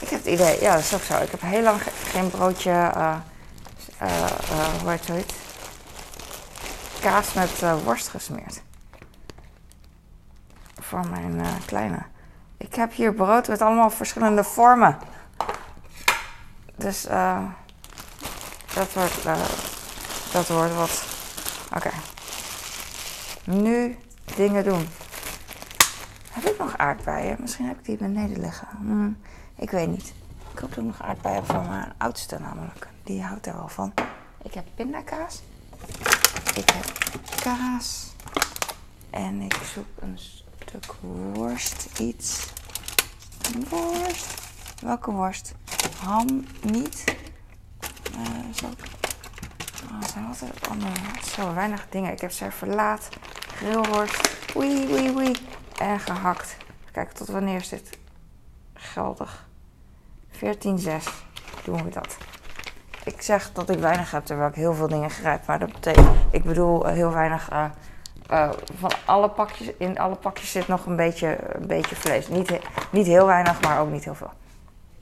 Ik 0.00 0.08
heb 0.08 0.24
het 0.24 0.32
idee, 0.32 0.60
ja, 0.60 0.74
dat 0.74 0.80
is 0.80 0.94
ook 0.94 1.02
zo. 1.02 1.22
Ik 1.22 1.30
heb 1.30 1.40
heel 1.40 1.62
lang 1.62 1.82
ge 1.82 1.90
geen 1.90 2.30
broodje, 2.30 2.70
uh, 2.70 3.16
hoe 4.80 4.90
heet 4.90 5.06
het? 5.06 5.34
Kaas 7.00 7.32
met 7.32 7.82
worst 7.84 8.08
gesmeerd. 8.08 8.62
Voor 10.80 11.06
mijn 11.06 11.42
kleine. 11.66 11.98
Ik 12.56 12.74
heb 12.74 12.92
hier 12.92 13.14
brood 13.14 13.48
met 13.48 13.62
allemaal 13.62 13.90
verschillende 13.90 14.44
vormen. 14.44 14.98
Dus 16.76 17.06
uh, 17.06 17.42
dat, 18.74 18.92
wordt, 18.92 19.22
dat 20.32 20.48
wordt 20.48 20.74
wat. 20.74 21.04
Oké. 21.74 21.90
Nu 23.44 23.98
dingen 24.36 24.64
doen. 24.64 24.88
Heb 26.30 26.44
ik 26.44 26.58
nog 26.58 26.76
aardbeien? 26.76 27.36
Misschien 27.40 27.66
heb 27.66 27.78
ik 27.78 27.84
die 27.84 27.96
beneden 27.96 28.40
liggen. 28.40 28.68
Hm, 28.80 29.10
ik 29.58 29.70
weet 29.70 29.88
niet. 29.88 30.12
Ik 30.52 30.60
dat 30.60 30.70
ik 30.70 30.76
nog 30.84 31.02
aardbeien 31.02 31.46
van 31.46 31.68
mijn 31.68 31.92
oudste 31.98 32.38
namelijk. 32.38 32.88
Die 33.02 33.22
houdt 33.22 33.46
er 33.46 33.54
wel 33.54 33.68
van. 33.68 33.92
Ik 34.42 34.54
heb 34.54 34.64
pindakaas. 34.74 35.42
Ik 36.54 36.70
heb 36.70 36.84
kaas. 37.42 38.12
En 39.10 39.40
ik 39.40 39.54
zoek 39.74 39.86
een 39.98 40.18
stuk 40.18 40.94
worst 41.32 42.00
iets. 42.00 42.46
Worst. 43.68 44.34
Welke 44.82 45.10
worst? 45.10 45.54
Ham 46.02 46.44
niet. 46.62 47.04
Uh, 48.14 48.54
zo. 48.54 48.66
Oh, 48.66 50.02
er 50.02 50.08
zijn 50.08 50.26
altijd 50.26 50.68
andere. 50.68 50.94
Zo 51.22 51.54
weinig 51.54 51.86
dingen. 51.88 52.12
Ik 52.12 52.20
heb 52.20 52.30
servelaat, 52.30 53.08
grillworst, 53.54 54.52
wee 54.54 54.86
wee 54.86 55.14
wee. 55.14 55.36
En 55.78 56.00
gehakt. 56.00 56.56
Kijk, 56.92 57.12
tot 57.12 57.28
wanneer 57.28 57.56
is 57.56 57.68
dit 57.68 57.98
geldig? 58.74 59.47
14,6 60.32 60.40
doen 61.64 61.84
we 61.84 61.90
dat. 61.90 62.16
Ik 63.04 63.22
zeg 63.22 63.52
dat 63.52 63.70
ik 63.70 63.78
weinig 63.78 64.10
heb 64.10 64.24
terwijl 64.24 64.48
ik 64.48 64.54
heel 64.54 64.74
veel 64.74 64.88
dingen 64.88 65.10
grijp. 65.10 65.46
Maar 65.46 65.58
dat 65.58 65.72
betekent, 65.72 66.08
ik 66.30 66.44
bedoel 66.44 66.86
heel 66.86 67.10
weinig 67.10 67.52
uh, 67.52 67.64
uh, 68.30 68.50
van 68.78 68.90
alle 69.04 69.28
pakjes, 69.28 69.70
in 69.78 69.98
alle 69.98 70.14
pakjes 70.14 70.50
zit 70.50 70.68
nog 70.68 70.86
een 70.86 70.96
beetje, 70.96 71.38
een 71.54 71.66
beetje 71.66 71.96
vlees. 71.96 72.28
Niet, 72.28 72.58
niet 72.90 73.06
heel 73.06 73.26
weinig, 73.26 73.60
maar 73.60 73.80
ook 73.80 73.90
niet 73.90 74.04
heel 74.04 74.14
veel. 74.14 74.30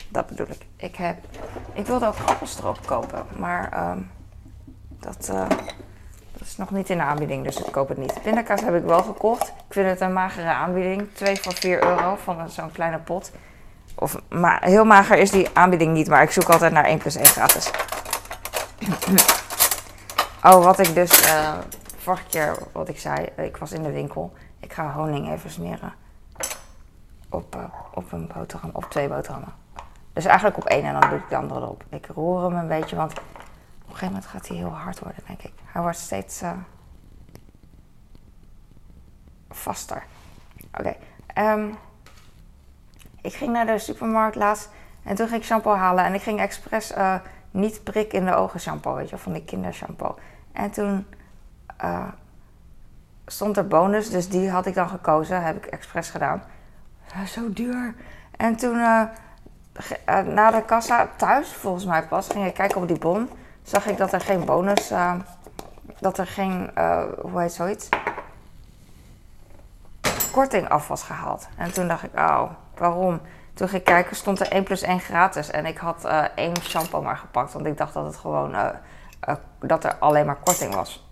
Dat 0.09 0.27
bedoel 0.27 0.47
ik. 0.47 0.67
Ik, 0.77 0.97
heb, 0.97 1.17
ik 1.73 1.87
wilde 1.87 2.07
ook 2.07 2.19
appelstroop 2.27 2.87
kopen, 2.87 3.27
maar 3.39 3.91
um, 3.91 4.11
dat, 5.01 5.27
dat 6.39 6.47
is 6.47 6.57
nog 6.57 6.71
niet 6.71 6.91
in 6.91 6.97
de 6.97 7.03
aanbieding, 7.03 7.45
dus 7.45 7.63
ik 7.63 7.73
koop 7.73 7.89
het 7.89 7.99
niet. 7.99 8.23
Pindakaas 8.23 8.61
heb 8.61 8.75
ik 8.75 8.85
wel 8.85 9.03
gekocht. 9.03 9.49
Ik 9.49 9.73
vind 9.73 9.89
het 9.89 10.01
een 10.01 10.13
magere 10.13 10.49
aanbieding. 10.49 11.09
2 11.13 11.37
voor 11.37 11.55
4 11.55 11.85
euro 11.85 12.17
van 12.17 12.51
zo'n 12.51 12.73
kleine 12.73 12.99
pot. 12.99 13.33
Of, 13.99 14.17
maar 14.29 14.65
heel 14.65 14.85
mager 14.85 15.19
is 15.19 15.31
die 15.31 15.49
aanbieding 15.53 15.93
niet, 15.93 16.09
maar 16.09 16.23
ik 16.23 16.31
zoek 16.31 16.49
altijd 16.49 16.73
naar 16.73 16.85
1 16.85 16.99
plus 16.99 17.17
1 17.17 17.27
gratis. 17.27 17.71
oh, 20.45 20.65
wat 20.65 20.79
ik 20.79 20.95
dus 20.95 21.27
uh, 21.27 21.59
vorige 21.97 22.25
keer 22.31 22.57
wat 22.73 22.89
ik 22.89 22.99
zei, 22.99 23.29
ik 23.37 23.57
was 23.57 23.73
in 23.73 23.83
de 23.83 23.93
winkel. 23.93 24.33
Ik 24.61 24.73
ga 24.73 24.93
honing 24.93 25.33
even 25.33 25.51
smeren. 25.51 25.95
Op, 27.31 27.57
uh, 27.57 27.65
op 27.95 28.13
een 28.13 28.31
boterham, 28.35 28.71
op 28.73 28.85
twee 28.85 29.09
boterhammen. 29.09 29.53
Dus 30.13 30.25
eigenlijk 30.25 30.57
op 30.57 30.65
één 30.65 30.85
en 30.85 31.01
dan 31.01 31.11
doe 31.11 31.19
ik 31.19 31.29
de 31.29 31.37
andere 31.37 31.61
erop. 31.61 31.85
Ik 31.89 32.07
roer 32.15 32.43
hem 32.43 32.55
een 32.55 32.69
beetje, 32.69 32.97
want 32.97 33.13
op 33.13 33.19
een 33.19 33.85
gegeven 33.85 34.07
moment 34.07 34.27
gaat 34.27 34.49
hij 34.49 34.57
heel 34.57 34.69
hard 34.69 34.99
worden, 34.99 35.23
denk 35.27 35.43
ik. 35.43 35.53
Hij 35.65 35.83
wordt 35.83 35.99
steeds 35.99 36.43
vaster. 39.51 40.03
Oké. 40.79 40.95
Okay. 41.35 41.53
Um, 41.53 41.77
ik 43.27 43.35
ging 43.35 43.53
naar 43.53 43.67
de 43.67 43.79
supermarkt 43.79 44.37
laatst 44.37 44.71
en 45.05 45.15
toen 45.15 45.29
ging 45.29 45.41
ik 45.41 45.47
shampoo 45.47 45.75
halen. 45.75 46.05
En 46.05 46.15
ik 46.15 46.23
ging 46.23 46.41
expres 46.41 46.93
uh, 46.97 47.15
niet 47.51 47.85
prik 47.85 48.13
in 48.13 48.25
de 48.25 48.35
ogen 48.35 48.61
shampoo, 48.61 48.95
weet 48.95 49.09
je, 49.09 49.19
van 49.19 49.33
die 49.33 49.45
kindershampoo. 49.45 50.15
En 50.53 50.71
toen 50.71 51.07
uh, 51.85 52.09
stond 53.27 53.57
er 53.57 53.67
bonus, 53.67 54.11
dus 54.11 54.29
die 54.29 54.51
had 54.51 54.67
ik 54.67 54.75
dan 54.75 54.89
gekozen. 54.89 55.43
Heb 55.43 55.57
ik 55.57 55.67
expres 55.67 56.11
gedaan. 56.11 56.43
Zo 57.27 57.53
duur. 57.53 57.95
En 58.37 58.57
toen 58.57 58.77
uh, 58.77 59.03
na 60.25 60.51
de 60.51 60.63
kassa 60.67 61.09
thuis, 61.17 61.53
volgens 61.53 61.85
mij 61.85 62.07
pas, 62.07 62.29
ging 62.29 62.47
ik 62.47 62.55
kijken 62.55 62.81
op 62.81 62.89
die 62.89 62.99
bon. 62.99 63.31
Zag 63.63 63.87
ik 63.87 63.97
dat 63.97 64.13
er 64.13 64.21
geen 64.21 64.45
bonus, 64.45 64.93
dat 66.01 66.19
er 66.19 66.27
geen, 66.27 66.71
hoe 67.21 67.41
heet 67.41 67.53
zoiets? 67.53 67.89
Korting 70.33 70.69
af 70.69 70.89
was 70.89 71.03
gehaald. 71.03 71.49
En 71.57 71.73
toen 71.73 71.89
dacht 71.89 72.03
ik, 72.03 72.19
oh, 72.19 72.51
waarom? 72.79 73.21
Toen 73.55 73.69
ging 73.69 73.81
ik 73.81 73.87
kijken, 73.87 74.17
stond 74.17 74.41
er 74.41 74.51
1 74.51 74.63
plus 74.63 74.83
1 74.83 75.01
gratis. 75.01 75.51
En 75.51 75.67
ik 75.67 75.79
had 75.79 76.09
één 76.35 76.57
shampoo 76.63 77.03
maar 77.03 77.17
gepakt, 77.17 77.53
want 77.53 77.67
ik 77.67 77.77
dacht 77.77 77.95
dat 77.95 78.05
het 78.05 78.17
gewoon, 78.17 78.55
dat 79.61 79.85
er 79.85 79.97
alleen 79.99 80.27
maar 80.27 80.39
korting 80.45 80.75
was. 80.75 81.07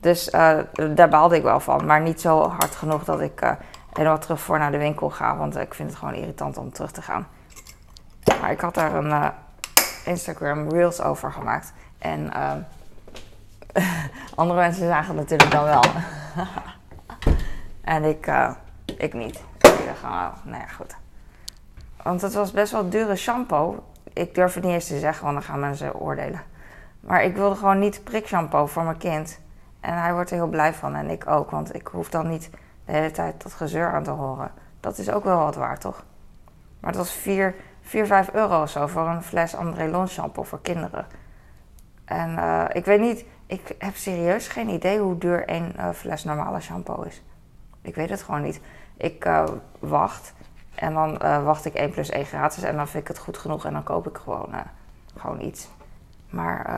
Dus 0.00 0.28
uh, 0.28 0.58
daar 0.94 1.08
baalde 1.08 1.36
ik 1.36 1.42
wel 1.42 1.60
van. 1.60 1.86
Maar 1.86 2.00
niet 2.00 2.20
zo 2.20 2.48
hard 2.48 2.76
genoeg 2.76 3.04
dat 3.04 3.20
ik 3.20 3.42
uh, 3.42 3.50
helemaal 3.92 4.18
terug 4.18 4.40
voor 4.40 4.58
naar 4.58 4.70
de 4.70 4.78
winkel 4.78 5.10
ga. 5.10 5.36
Want 5.36 5.56
ik 5.56 5.74
vind 5.74 5.90
het 5.90 5.98
gewoon 5.98 6.14
irritant 6.14 6.56
om 6.56 6.72
terug 6.72 6.90
te 6.90 7.02
gaan. 7.02 7.26
Maar 8.40 8.50
ik 8.50 8.60
had 8.60 8.74
daar 8.74 8.94
een 8.94 9.06
uh, 9.06 9.28
Instagram 10.04 10.68
Reels 10.68 11.00
over 11.00 11.32
gemaakt. 11.32 11.72
En 11.98 12.32
andere 14.34 14.60
mensen 14.60 14.86
zagen 14.86 15.08
het 15.08 15.16
natuurlijk 15.16 15.50
dan 15.50 15.64
wel. 15.64 15.84
en 17.94 18.04
ik, 18.04 18.30
ik 18.96 19.14
niet. 19.14 19.42
Gewoon, 20.06 20.22
oh, 20.22 20.34
nou 20.44 20.60
ja, 20.60 20.66
goed. 20.66 20.96
Want 22.02 22.20
het 22.20 22.34
was 22.34 22.50
best 22.50 22.72
wel 22.72 22.88
dure 22.88 23.16
shampoo. 23.16 23.84
Ik 24.12 24.34
durf 24.34 24.54
het 24.54 24.64
niet 24.64 24.72
eens 24.72 24.86
te 24.86 24.98
zeggen, 24.98 25.24
want 25.24 25.34
dan 25.34 25.44
gaan 25.44 25.60
mensen 25.60 25.94
oordelen. 25.94 26.42
Maar 27.00 27.24
ik 27.24 27.36
wilde 27.36 27.56
gewoon 27.56 27.78
niet 27.78 28.04
prikshampoo 28.04 28.66
voor 28.66 28.82
mijn 28.82 28.96
kind. 28.96 29.40
En 29.80 30.00
hij 30.00 30.12
wordt 30.12 30.30
er 30.30 30.36
heel 30.36 30.46
blij 30.46 30.74
van 30.74 30.94
en 30.94 31.10
ik 31.10 31.26
ook. 31.26 31.50
Want 31.50 31.74
ik 31.74 31.86
hoef 31.86 32.10
dan 32.10 32.28
niet 32.28 32.50
de 32.84 32.92
hele 32.92 33.10
tijd 33.10 33.42
dat 33.42 33.52
gezeur 33.52 33.92
aan 33.92 34.02
te 34.02 34.10
horen. 34.10 34.50
Dat 34.80 34.98
is 34.98 35.10
ook 35.10 35.24
wel 35.24 35.38
wat 35.38 35.54
waard, 35.54 35.80
toch? 35.80 36.04
Maar 36.80 36.90
het 36.90 37.00
was 37.00 37.12
4, 37.12 37.54
4 37.80 38.06
5 38.06 38.32
euro 38.32 38.62
of 38.62 38.70
zo 38.70 38.86
voor 38.86 39.08
een 39.08 39.22
fles 39.22 39.54
André 39.54 39.88
Lon 39.88 40.08
shampoo 40.08 40.42
voor 40.42 40.60
kinderen. 40.62 41.06
En 42.04 42.30
uh, 42.30 42.64
ik 42.72 42.84
weet 42.84 43.00
niet, 43.00 43.24
ik 43.46 43.74
heb 43.78 43.96
serieus 43.96 44.48
geen 44.48 44.68
idee 44.68 44.98
hoe 44.98 45.18
duur 45.18 45.50
een 45.50 45.72
uh, 45.76 45.90
fles 45.90 46.24
normale 46.24 46.60
shampoo 46.60 47.02
is. 47.02 47.22
Ik 47.82 47.94
weet 47.94 48.10
het 48.10 48.22
gewoon 48.22 48.42
niet. 48.42 48.60
Ik 48.96 49.24
uh, 49.24 49.44
wacht 49.78 50.34
en 50.74 50.94
dan 50.94 51.18
wacht 51.44 51.64
ik 51.64 51.74
1 51.74 51.90
plus 51.90 52.10
1 52.10 52.24
gratis 52.24 52.62
en 52.62 52.76
dan 52.76 52.88
vind 52.88 53.02
ik 53.02 53.08
het 53.08 53.18
goed 53.18 53.38
genoeg 53.38 53.64
en 53.64 53.72
dan 53.72 53.82
koop 53.82 54.08
ik 54.08 54.16
gewoon, 54.16 54.54
gewoon 55.16 55.40
iets. 55.40 55.68
Maar 56.30 56.70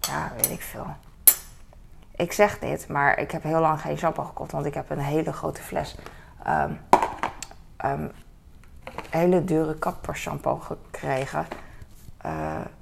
ja, 0.00 0.32
weet 0.36 0.50
ik 0.50 0.62
veel. 0.62 0.86
Ik 2.16 2.32
zeg 2.32 2.58
dit, 2.58 2.88
maar 2.88 3.18
ik 3.18 3.30
heb 3.30 3.42
heel 3.42 3.60
lang 3.60 3.80
geen 3.80 3.98
shampoo 3.98 4.24
gekocht, 4.24 4.52
want 4.52 4.66
ik 4.66 4.74
heb 4.74 4.90
een 4.90 4.98
hele 4.98 5.32
grote 5.32 5.62
fles 5.62 5.96
um, 6.46 6.80
um, 7.84 8.12
hele 9.10 9.44
dure 9.44 9.74
kappershampoo 9.74 10.56
gekregen. 10.56 11.46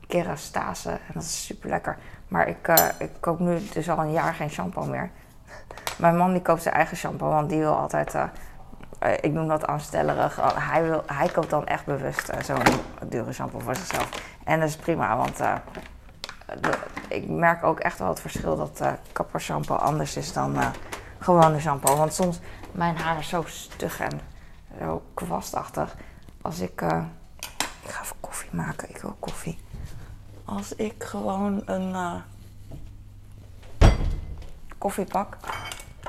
Kerastase. 0.07 0.91
En 0.91 1.13
dat 1.15 1.23
is 1.23 1.45
super 1.45 1.69
lekker. 1.69 1.99
Maar 2.29 2.49
ik, 2.49 2.69
ik 2.99 3.11
koop 3.21 3.39
nu 3.39 3.69
dus 3.73 3.91
al 3.91 3.99
een 3.99 4.13
jaar 4.13 4.35
geen 4.35 4.51
shampoo 4.51 4.85
meer. 4.85 5.11
Mijn 5.99 6.17
man 6.17 6.33
die 6.33 6.43
koopt 6.43 6.63
zijn 6.63 6.75
eigen 6.75 6.97
shampoo, 6.97 7.29
want 7.29 7.49
die 7.49 7.59
wil 7.59 7.77
altijd. 7.77 8.15
Uh, 9.03 9.13
ik 9.13 9.33
noem 9.33 9.49
dat 9.49 9.67
aanstellerig. 9.67 10.41
Hij, 10.55 10.83
wil, 10.83 11.03
hij 11.07 11.29
koopt 11.29 11.51
dan 11.51 11.67
echt 11.67 11.85
bewust 11.85 12.31
zo'n 12.45 12.63
dure 13.09 13.33
shampoo 13.33 13.59
voor 13.59 13.77
zichzelf. 13.77 14.09
En 14.45 14.61
dat 14.61 14.69
is 14.69 14.77
prima, 14.77 15.17
want 15.17 15.41
ik 17.09 17.29
merk 17.29 17.65
ook 17.65 17.81
echt 17.81 17.99
wel 17.99 18.09
het 18.09 18.21
verschil 18.21 18.57
dat 18.57 18.79
uh, 18.83 18.93
kappershampoo 19.13 19.77
anders 19.77 20.17
is 20.17 20.33
dan 20.33 20.57
gewone 21.19 21.61
shampoo. 21.61 21.97
Want 21.97 22.15
soms 22.15 22.41
mijn 22.73 22.97
haar 22.97 23.19
is 23.19 23.29
zo 23.29 23.43
stug 23.47 24.01
en 24.01 24.21
zo 24.81 25.03
kwastachtig. 25.15 25.97
Als 26.43 26.61
ik. 26.61 26.81
Ik 27.83 27.91
ga 27.91 28.03
even 28.03 28.17
koffie 28.21 28.51
maken. 28.53 28.91
Ik 28.91 28.97
wil 28.97 29.17
koffie. 29.19 29.59
Als 30.45 30.75
ik 30.75 31.05
gewoon 31.05 31.63
een 31.65 32.23
koffie 34.79 35.05
pak. 35.05 35.37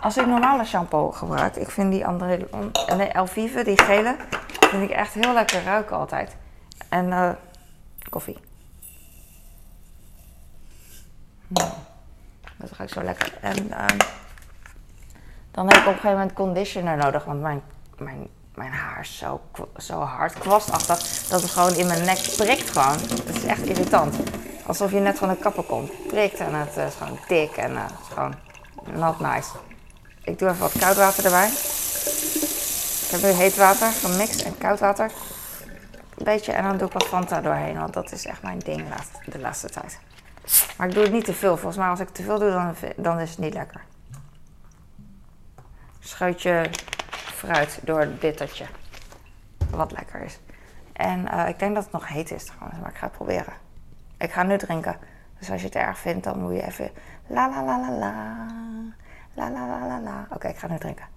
Als 0.04 0.18
ik 0.18 0.26
normale 0.26 0.66
shampoo 0.66 1.12
gebruik, 1.12 1.56
ik 1.56 1.70
vind 1.70 1.92
die 1.92 2.06
andere. 2.06 2.48
Nee, 2.98 3.08
Elvive, 3.08 3.64
die 3.64 3.82
gele, 3.82 4.16
vind 4.60 4.84
ik 4.84 4.90
echt 4.90 5.14
heel 5.14 5.34
lekker 5.34 5.64
ruiken 5.64 5.98
altijd. 5.98 6.36
En 6.90 7.38
koffie. 8.10 8.38
Dat 12.58 12.72
ruikt 12.78 12.94
zo 12.94 13.04
lekker. 13.04 13.38
En 13.42 13.72
ehm, 13.72 13.98
dan 15.52 15.66
heb 15.68 15.76
ik 15.76 15.82
op 15.82 15.88
een 15.88 15.94
gegeven 15.94 16.12
moment 16.12 16.34
conditioner 16.34 16.98
nodig, 16.98 17.24
want 17.24 17.42
mijn, 17.42 17.62
mijn, 17.98 18.28
mijn 18.56 18.72
haar 18.72 19.00
is 19.00 19.18
zo, 19.18 19.42
zo 19.78 20.00
hard 20.00 20.34
kwastachtig 20.34 21.28
dat 21.30 21.42
het 21.42 21.52
gewoon 21.52 21.74
in 21.74 21.88
mijn 21.88 22.06
nek 22.06 22.34
prikt 22.38 22.70
gewoon. 22.70 23.00
Het 23.00 23.36
is 23.36 23.46
echt 23.46 23.66
irritant. 23.66 24.16
Alsof 24.66 24.92
je 24.92 25.00
net 25.00 25.18
van 25.18 25.30
de 25.30 25.36
kapper 25.36 25.64
komt. 25.64 26.08
Prikt 26.08 26.40
en 26.40 26.54
het 26.54 26.78
is 26.78 26.96
gewoon 26.96 27.20
dik 27.28 27.58
en 27.58 27.72
uh, 27.72 27.82
het 27.82 28.00
is 28.02 28.14
gewoon 28.14 28.36
not 28.94 29.20
nice. 29.20 29.50
Ik 30.24 30.40
doe 30.40 30.50
even 30.50 30.60
wat 30.60 30.78
koud 30.80 30.96
water 30.96 31.26
erbij. 31.26 31.48
Ik 33.04 33.10
heb 33.10 33.22
nu 33.22 33.28
heet 33.28 33.56
water 33.56 33.92
gemixt 33.92 34.42
en 34.42 34.58
koud 34.58 34.80
water. 34.80 35.12
Een 36.18 36.24
beetje 36.24 36.52
en 36.52 36.64
dan 36.64 36.78
doe 36.78 36.88
ik 36.88 36.94
wat 36.94 37.08
Fanta 37.08 37.42
doorheen, 37.42 37.78
want 37.80 37.94
dat 37.94 38.12
is 38.12 38.26
echt 38.26 38.42
mijn 38.42 38.60
ding 38.60 38.84
de 39.26 39.40
laatste 39.40 39.70
tijd. 39.70 40.00
Maar 40.78 40.88
ik 40.88 40.94
doe 40.94 41.04
het 41.04 41.12
niet 41.12 41.26
te 41.26 41.34
veel. 41.34 41.58
Volgens 41.58 41.78
mij 41.78 41.88
als 41.88 42.00
ik 42.00 42.10
te 42.10 42.24
veel 42.24 42.40
doe, 42.40 42.50
dan, 42.50 42.76
dan 42.96 43.20
is 43.20 43.30
het 43.30 43.40
niet 43.40 43.54
lekker. 43.54 43.82
Scheutje 46.00 46.70
fruit 47.12 47.80
door 47.82 48.08
bittertje. 48.08 48.66
Wat 49.70 49.92
lekker 49.92 50.22
is. 50.22 50.40
En 50.94 51.20
uh, 51.34 51.48
ik 51.48 51.60
denk 51.60 51.76
dat 51.76 51.84
het 51.84 51.94
nog 51.94 52.08
heet 52.08 52.32
is 52.32 52.46
trouwens, 52.46 52.80
maar 52.80 52.90
ik 52.90 52.98
ga 52.98 53.06
het 53.06 53.16
proberen. 53.16 53.54
Ik 54.18 54.32
ga 54.32 54.44
nu 54.44 54.58
drinken. 54.58 54.98
Dus 55.40 55.52
als 55.52 55.60
je 55.62 55.66
het 55.66 55.76
erg 55.76 55.98
vindt, 55.98 56.24
dan 56.24 56.40
moet 56.40 56.54
je 56.54 56.66
even... 56.66 56.92
La 57.28 57.50
la 57.50 57.64
la 57.64 57.80
la 57.80 57.92
la. 57.92 58.48
La 59.34 59.50
la 59.50 59.68
la 59.68 59.88
la 59.88 60.00
la. 60.00 60.28
Oké, 60.30 60.48
ik 60.48 60.58
ga 60.58 60.68
nu 60.68 60.78
drinken. 60.78 61.08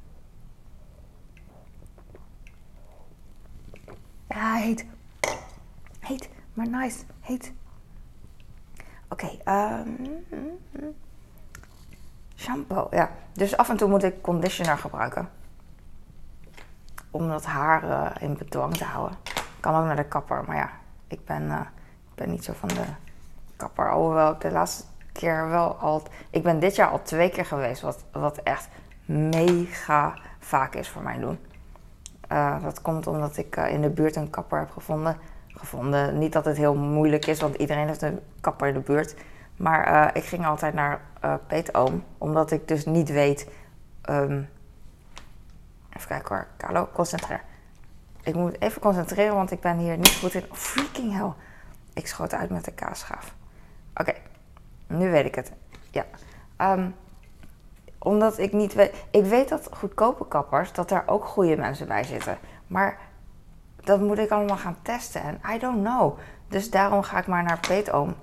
Ja, 4.29 4.55
heet. 4.55 4.87
Heet, 6.01 6.29
maar 6.55 6.69
nice. 6.69 7.05
Heet. 7.21 7.53
Oké, 9.09 9.27
ehm, 9.45 9.89
shampoo. 12.37 12.87
Ja, 12.91 13.11
dus 13.33 13.57
af 13.57 13.69
en 13.69 13.77
toe 13.77 13.89
moet 13.89 14.03
ik 14.03 14.23
conditioner 14.23 14.79
gebruiken. 14.79 15.29
Om 17.11 17.29
dat 17.29 17.45
haar 17.45 17.85
uh, 17.85 18.11
in 18.23 18.37
bedwang 18.37 18.77
te 18.77 18.85
houden. 18.85 19.19
Kan 19.61 19.75
ook 19.75 19.85
naar 19.85 19.97
de 19.97 20.05
kapper, 20.05 20.45
maar 20.47 20.57
ja, 20.57 20.71
ik 21.07 21.25
ben, 21.25 21.43
uh, 21.43 21.61
ik 22.09 22.15
ben 22.15 22.31
niet 22.31 22.45
zo 22.45 22.53
van 22.53 22.69
de 22.69 22.85
kapper. 23.57 23.91
Alhoewel 23.91 24.33
ik 24.33 24.41
de 24.41 24.51
laatste 24.51 24.85
keer 25.17 25.49
wel 25.49 25.75
al. 25.75 26.03
Ik 26.31 26.43
ben 26.43 26.59
dit 26.59 26.77
jaar 26.77 26.89
al 26.89 27.03
twee 27.03 27.31
keer 27.31 27.45
geweest, 27.45 27.83
wat, 27.83 28.05
wat 28.13 28.37
echt 28.37 28.69
mega 29.05 30.19
vaak 30.39 30.75
is 30.75 30.89
voor 30.89 31.03
mijn 31.03 31.21
doen. 31.21 31.39
Uh, 32.33 32.63
dat 32.63 32.83
komt 32.83 33.07
omdat 33.07 33.37
ik 33.37 33.57
in 33.57 33.81
de 33.81 33.91
buurt 33.91 34.17
een 34.17 34.31
kapper 34.31 34.59
heb 34.59 34.71
gevonden 34.71 35.17
gevonden. 35.59 36.19
Niet 36.19 36.33
dat 36.33 36.45
het 36.45 36.57
heel 36.57 36.75
moeilijk 36.75 37.27
is, 37.27 37.41
want 37.41 37.55
iedereen 37.55 37.87
heeft 37.87 38.03
een 38.03 38.21
kapper 38.41 38.69
in 38.69 38.75
de 38.75 38.81
buurt. 38.81 39.15
Maar 39.57 39.93
uh, 39.93 40.09
ik 40.13 40.25
ging 40.25 40.47
altijd 40.47 40.75
naar 40.75 41.01
uh, 41.25 41.35
Peet 41.47 41.75
Oom, 41.75 42.05
omdat 42.19 42.51
ik 42.51 42.69
dus 42.69 42.85
niet 42.85 43.09
weet. 43.11 43.49
Um, 44.11 44.49
even 45.93 46.09
kijken 46.09 46.35
hoor, 46.35 46.47
Carlo, 46.57 46.89
concentreer. 46.93 47.43
Ik 48.23 48.35
moet 48.35 48.61
even 48.61 48.81
concentreren, 48.81 49.35
want 49.35 49.51
ik 49.51 49.61
ben 49.61 49.79
hier 49.79 49.97
niet 49.97 50.19
goed 50.21 50.35
in. 50.35 50.45
Oh, 50.51 50.57
freaking 50.57 51.13
hell. 51.13 51.33
Ik 51.95 52.07
schoot 52.07 52.35
uit 52.35 52.51
met 52.51 52.65
de 52.65 52.73
kaasschaaf. 52.73 53.35
Oké, 53.95 54.13
nu 54.87 55.11
weet 55.11 55.25
ik 55.25 55.35
het. 55.35 55.53
Ja. 55.91 56.05
Um, 56.73 56.95
omdat 57.99 58.39
ik 58.39 58.53
niet 58.53 58.75
weet. 58.75 59.07
Ik 59.11 59.25
weet 59.25 59.49
dat 59.49 59.69
goedkope 59.73 60.29
kappers, 60.29 60.73
dat 60.73 60.89
daar 60.89 61.03
ook 61.07 61.25
goede 61.25 61.57
mensen 61.57 61.87
bij 61.87 62.05
zitten. 62.05 62.39
Maar 62.67 62.99
dat 63.77 64.01
moet 64.01 64.19
ik 64.19 64.31
allemaal 64.31 64.57
gaan 64.57 64.77
testen. 64.83 65.23
En 65.23 65.41
I 65.55 65.59
don't 65.59 65.85
know. 65.85 66.19
Dus 66.49 66.71
daarom 66.71 67.03
ga 67.03 67.19
ik 67.19 67.27
maar 67.27 67.43
naar 67.43 67.61
Peetoom. 67.69 68.15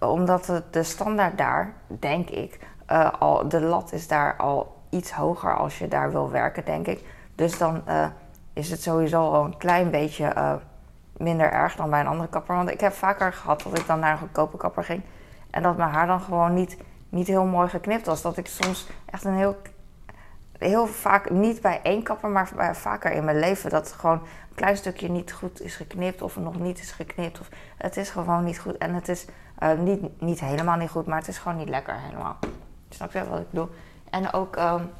Omdat 0.00 0.62
de, 0.70 0.82
standaard 0.82 1.38
daar, 1.38 1.74
denk 1.86 2.28
ik, 2.28 2.58
uh, 2.90 3.10
al, 3.18 3.48
de 3.48 3.60
lat 3.60 3.92
is 3.92 4.08
daar 4.08 4.36
al 4.36 4.76
iets 4.90 5.12
hoger 5.12 5.56
als 5.56 5.78
je 5.78 5.88
daar 5.88 6.12
wil 6.12 6.30
werken, 6.30 6.64
denk 6.64 6.86
ik. 6.86 7.04
Dus 7.34 7.58
dan 7.58 7.82
uh, 7.88 8.06
is 8.52 8.70
het 8.70 8.82
sowieso 8.82 9.30
al 9.30 9.44
een 9.44 9.56
klein 9.56 9.90
beetje 9.90 10.32
uh, 10.36 10.54
minder 11.16 11.52
erg 11.52 11.76
dan 11.76 11.90
bij 11.90 12.00
een 12.00 12.06
andere 12.06 12.28
kapper. 12.28 12.56
Want 12.56 12.70
ik 12.70 12.80
heb 12.80 12.92
vaker 12.92 13.32
gehad 13.32 13.62
dat 13.62 13.78
ik 13.78 13.86
dan 13.86 13.98
naar 13.98 14.12
een 14.12 14.18
goedkope 14.18 14.56
kapper 14.56 14.84
ging. 14.84 15.02
En 15.52 15.62
dat 15.62 15.76
mijn 15.76 15.90
haar 15.90 16.06
dan 16.06 16.20
gewoon 16.20 16.54
niet, 16.54 16.76
niet 17.08 17.26
heel 17.26 17.44
mooi 17.44 17.68
geknipt 17.68 18.06
was. 18.06 18.22
Dat 18.22 18.36
ik 18.36 18.46
soms 18.46 18.86
echt 19.04 19.24
een 19.24 19.36
heel 19.36 19.56
heel 20.62 20.86
vaak, 20.86 21.30
niet 21.30 21.60
bij 21.60 21.80
één 21.82 22.02
kapper, 22.02 22.30
maar 22.30 22.50
bij, 22.56 22.74
vaker 22.74 23.12
in 23.12 23.24
mijn 23.24 23.38
leven, 23.38 23.70
dat 23.70 23.92
gewoon 23.92 24.18
een 24.48 24.54
klein 24.54 24.76
stukje 24.76 25.08
niet 25.08 25.32
goed 25.32 25.60
is 25.60 25.76
geknipt 25.76 26.22
of 26.22 26.36
nog 26.36 26.58
niet 26.58 26.78
is 26.78 26.90
geknipt. 26.90 27.40
Of, 27.40 27.48
het 27.76 27.96
is 27.96 28.10
gewoon 28.10 28.44
niet 28.44 28.58
goed. 28.58 28.78
En 28.78 28.94
het 28.94 29.08
is 29.08 29.26
uh, 29.62 29.72
niet, 29.78 30.20
niet 30.20 30.40
helemaal 30.40 30.76
niet 30.76 30.90
goed, 30.90 31.06
maar 31.06 31.18
het 31.18 31.28
is 31.28 31.38
gewoon 31.38 31.58
niet 31.58 31.68
lekker 31.68 31.94
helemaal. 31.98 32.36
Snap 32.88 33.12
je 33.12 33.28
wat 33.28 33.38
ik 33.38 33.50
bedoel? 33.50 33.70
En 34.10 34.32
ook. 34.32 34.56
Um, 34.56 34.90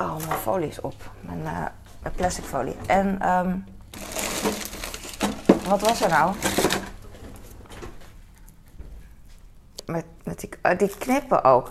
oh, 0.00 0.16
mijn 0.16 0.38
folie 0.38 0.68
is 0.68 0.80
op. 0.80 0.94
Mijn, 1.20 1.42
mijn 2.02 2.14
plastic 2.16 2.44
folie. 2.44 2.76
En 2.86 3.28
um, 3.30 3.64
wat 5.68 5.80
was 5.80 6.02
er 6.02 6.08
nou? 6.08 6.34
Met, 9.90 10.04
met 10.24 10.40
die, 10.40 10.50
uh, 10.62 10.78
die 10.78 10.94
knippen 10.98 11.44
ook. 11.44 11.68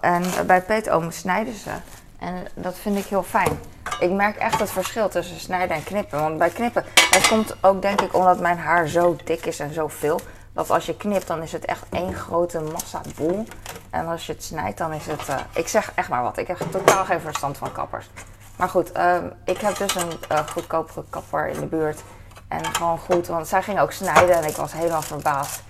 En 0.00 0.22
bij 0.46 0.62
peetoom 0.62 1.10
snijden 1.10 1.54
ze. 1.54 1.70
En 2.18 2.46
dat 2.54 2.74
vind 2.78 2.98
ik 2.98 3.04
heel 3.04 3.22
fijn. 3.22 3.58
Ik 4.00 4.10
merk 4.10 4.36
echt 4.36 4.60
het 4.60 4.70
verschil 4.70 5.08
tussen 5.08 5.40
snijden 5.40 5.76
en 5.76 5.84
knippen. 5.84 6.20
Want 6.20 6.38
bij 6.38 6.50
knippen, 6.50 6.84
dat 7.10 7.28
komt 7.28 7.56
ook 7.60 7.82
denk 7.82 8.00
ik 8.00 8.14
omdat 8.14 8.40
mijn 8.40 8.58
haar 8.58 8.88
zo 8.88 9.16
dik 9.24 9.46
is 9.46 9.60
en 9.60 9.74
zo 9.74 9.88
veel. 9.88 10.20
dat 10.52 10.70
als 10.70 10.86
je 10.86 10.96
knipt, 10.96 11.26
dan 11.26 11.42
is 11.42 11.52
het 11.52 11.64
echt 11.64 11.84
één 11.90 12.14
grote 12.14 12.60
massa 12.60 13.00
boel. 13.16 13.46
En 13.90 14.06
als 14.06 14.26
je 14.26 14.32
het 14.32 14.42
snijdt, 14.42 14.78
dan 14.78 14.92
is 14.92 15.06
het. 15.06 15.22
ik 15.52 15.68
zeg 15.68 15.92
echt 15.94 16.08
maar 16.08 16.22
wat. 16.22 16.38
Ik 16.38 16.46
heb 16.46 16.58
totaal 16.70 17.04
geen 17.04 17.20
verstand 17.20 17.56
van 17.58 17.72
kappers. 17.72 18.10
Maar 18.56 18.68
goed, 18.68 18.92
ehm, 18.92 19.24
ik 19.44 19.58
heb 19.58 19.76
dus 19.76 19.94
een 19.94 20.48
goedkopere 20.48 21.04
kapper 21.10 21.48
in 21.48 21.60
de 21.60 21.66
buurt. 21.66 22.02
En 22.48 22.74
gewoon 22.74 22.98
goed, 22.98 23.26
want 23.26 23.48
zij 23.48 23.62
ging 23.62 23.80
ook 23.80 23.92
snijden 23.92 24.36
en 24.36 24.44
ik 24.44 24.56
was 24.56 24.72
helemaal 24.72 25.02
verbaasd. 25.02 25.62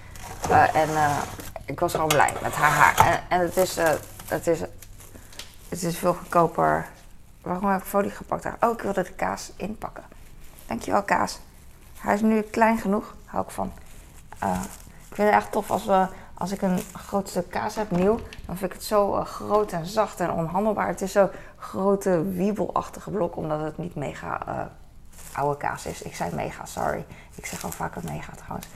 en 0.72 0.88
ik 1.64 1.80
was 1.80 1.92
gewoon 1.92 2.08
blij 2.08 2.32
met 2.42 2.52
haar 2.54 2.70
haar. 2.70 3.06
En, 3.06 3.20
en 3.28 3.40
het, 3.40 3.56
is, 3.56 3.76
het, 4.26 4.46
is, 4.46 4.60
het 5.68 5.82
is 5.82 5.98
veel 5.98 6.14
goedkoper. 6.14 6.88
Waarom 7.42 7.70
heb 7.70 7.80
ik 7.80 7.86
folie 7.86 8.10
gepakt? 8.10 8.46
Oh, 8.60 8.72
ik 8.72 8.80
wilde 8.80 9.02
de 9.02 9.12
kaas 9.12 9.52
inpakken. 9.56 10.04
Dankjewel, 10.66 11.02
kaas. 11.02 11.38
Hij 11.98 12.14
is 12.14 12.20
nu 12.20 12.40
klein 12.40 12.78
genoeg. 12.78 13.14
Hou 13.24 13.44
ik 13.44 13.50
van. 13.50 13.72
Uh, 14.42 14.60
ik 15.08 15.14
vind 15.14 15.28
het 15.28 15.36
echt 15.36 15.52
tof 15.52 15.70
als, 15.70 15.84
we, 15.84 16.06
als 16.34 16.52
ik 16.52 16.62
een 16.62 16.80
groot 16.92 17.28
stuk 17.28 17.50
kaas 17.50 17.74
heb, 17.74 17.90
nieuw. 17.90 18.18
Dan 18.46 18.56
vind 18.56 18.70
ik 18.70 18.72
het 18.72 18.86
zo 18.86 19.16
uh, 19.16 19.24
groot 19.24 19.72
en 19.72 19.86
zacht 19.86 20.20
en 20.20 20.30
onhandelbaar. 20.30 20.86
Het 20.86 21.00
is 21.00 21.12
zo'n 21.12 21.30
grote 21.56 22.22
wiebelachtige 22.22 23.10
blok, 23.10 23.36
omdat 23.36 23.60
het 23.60 23.78
niet 23.78 23.94
mega 23.94 24.70
oude 25.32 25.56
kaas 25.56 25.86
is. 25.86 26.02
Ik 26.02 26.14
zei 26.14 26.34
mega, 26.34 26.66
sorry. 26.66 27.06
Ik 27.34 27.46
zeg 27.46 27.64
al 27.64 27.70
vaker 27.70 28.02
mega 28.04 28.32
trouwens. 28.34 28.66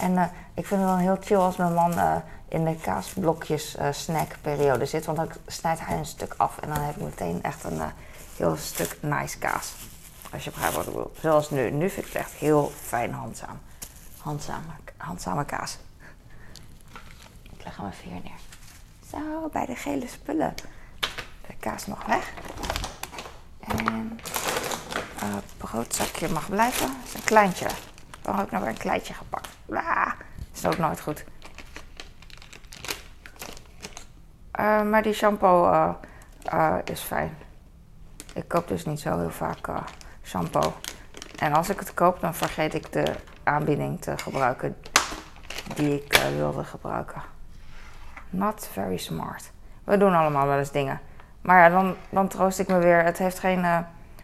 En 0.00 0.30
ik 0.54 0.66
vind 0.66 0.80
het 0.80 0.90
dan 0.90 0.98
heel 0.98 1.18
chill 1.20 1.36
als 1.36 1.56
mijn 1.56 1.74
man 1.74 2.22
in 2.48 2.64
de 2.64 2.76
kaasblokjes 2.76 3.76
snackperiode 3.90 4.86
zit. 4.86 5.04
Want 5.04 5.18
dan 5.18 5.30
snijdt 5.46 5.80
hij 5.80 5.98
een 5.98 6.06
stuk 6.06 6.34
af 6.36 6.58
en 6.58 6.68
dan 6.68 6.80
heb 6.80 6.96
ik 6.96 7.02
meteen 7.02 7.42
echt 7.42 7.64
een 7.64 7.80
heel 8.36 8.56
stuk 8.56 8.98
nice 9.00 9.38
kaas. 9.38 9.72
Als 10.32 10.44
je 10.44 10.50
begrijpt 10.50 10.74
wat 10.74 10.86
ik 10.86 10.92
bedoel. 10.92 11.12
Zoals 11.20 11.50
nu. 11.50 11.70
Nu 11.70 11.90
vind 11.90 12.06
ik 12.06 12.12
het 12.12 12.22
echt 12.22 12.32
heel 12.32 12.72
fijn 12.80 13.12
handzaam. 13.12 13.60
Handzame, 14.96 15.44
kaas. 15.44 15.78
Ik 17.42 17.64
leg 17.64 17.76
hem 17.76 17.86
even 17.86 18.10
hier 18.10 18.20
neer. 18.22 18.40
Zo, 19.10 19.48
bij 19.52 19.66
de 19.66 19.76
gele 19.76 20.08
spullen. 20.08 20.54
De 21.46 21.54
kaas 21.60 21.86
nog 21.86 22.06
weg. 22.06 22.32
En 23.60 24.18
het 25.18 25.56
broodzakje 25.56 26.28
mag 26.28 26.48
blijven. 26.48 26.86
Dat 26.86 27.06
is 27.06 27.14
een 27.14 27.24
kleintje. 27.24 27.66
Waarom 28.22 28.44
heb 28.44 28.52
ik 28.52 28.58
weer 28.58 28.68
een 28.68 28.76
kleintje 28.76 29.14
gepakt? 29.14 29.48
Ah, 29.76 30.12
is 30.54 30.66
ook 30.66 30.78
nooit 30.78 31.00
goed. 31.00 31.24
Uh, 34.60 34.82
maar 34.82 35.02
die 35.02 35.12
shampoo 35.12 35.70
uh, 35.70 35.90
uh, 36.52 36.76
is 36.84 37.00
fijn. 37.00 37.36
Ik 38.34 38.48
koop 38.48 38.68
dus 38.68 38.84
niet 38.84 39.00
zo 39.00 39.18
heel 39.18 39.30
vaak 39.30 39.68
shampoo. 40.22 40.72
En 41.38 41.52
als 41.52 41.68
ik 41.68 41.78
het 41.78 41.94
koop, 41.94 42.20
dan 42.20 42.34
vergeet 42.34 42.74
ik 42.74 42.92
de 42.92 43.14
aanbieding 43.42 44.00
te 44.00 44.18
gebruiken 44.18 44.76
die 45.74 46.04
ik 46.04 46.32
wilde 46.36 46.64
gebruiken. 46.64 47.22
Not 48.30 48.68
very 48.72 48.96
smart. 48.96 49.50
We 49.84 49.96
doen 49.96 50.14
allemaal 50.14 50.46
wel 50.46 50.58
eens 50.58 50.70
dingen. 50.70 51.00
Maar 51.40 51.58
ja, 51.58 51.68
dan, 51.68 51.96
dan 52.08 52.28
troost 52.28 52.58
ik 52.58 52.68
me 52.68 52.78
weer. 52.78 53.04
Het 53.04 53.18
heeft 53.18 53.38
geen. 53.38 53.64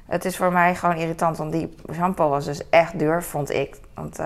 Het 0.06 0.24
is 0.24 0.36
voor 0.36 0.52
mij 0.52 0.74
gewoon 0.74 0.96
irritant. 0.96 1.36
Want 1.36 1.52
die 1.52 1.74
shampoo 1.92 2.28
was 2.28 2.44
dus 2.44 2.68
echt 2.68 2.98
duur, 2.98 3.22
vond 3.22 3.50
ik. 3.50 3.80
Want 3.94 4.18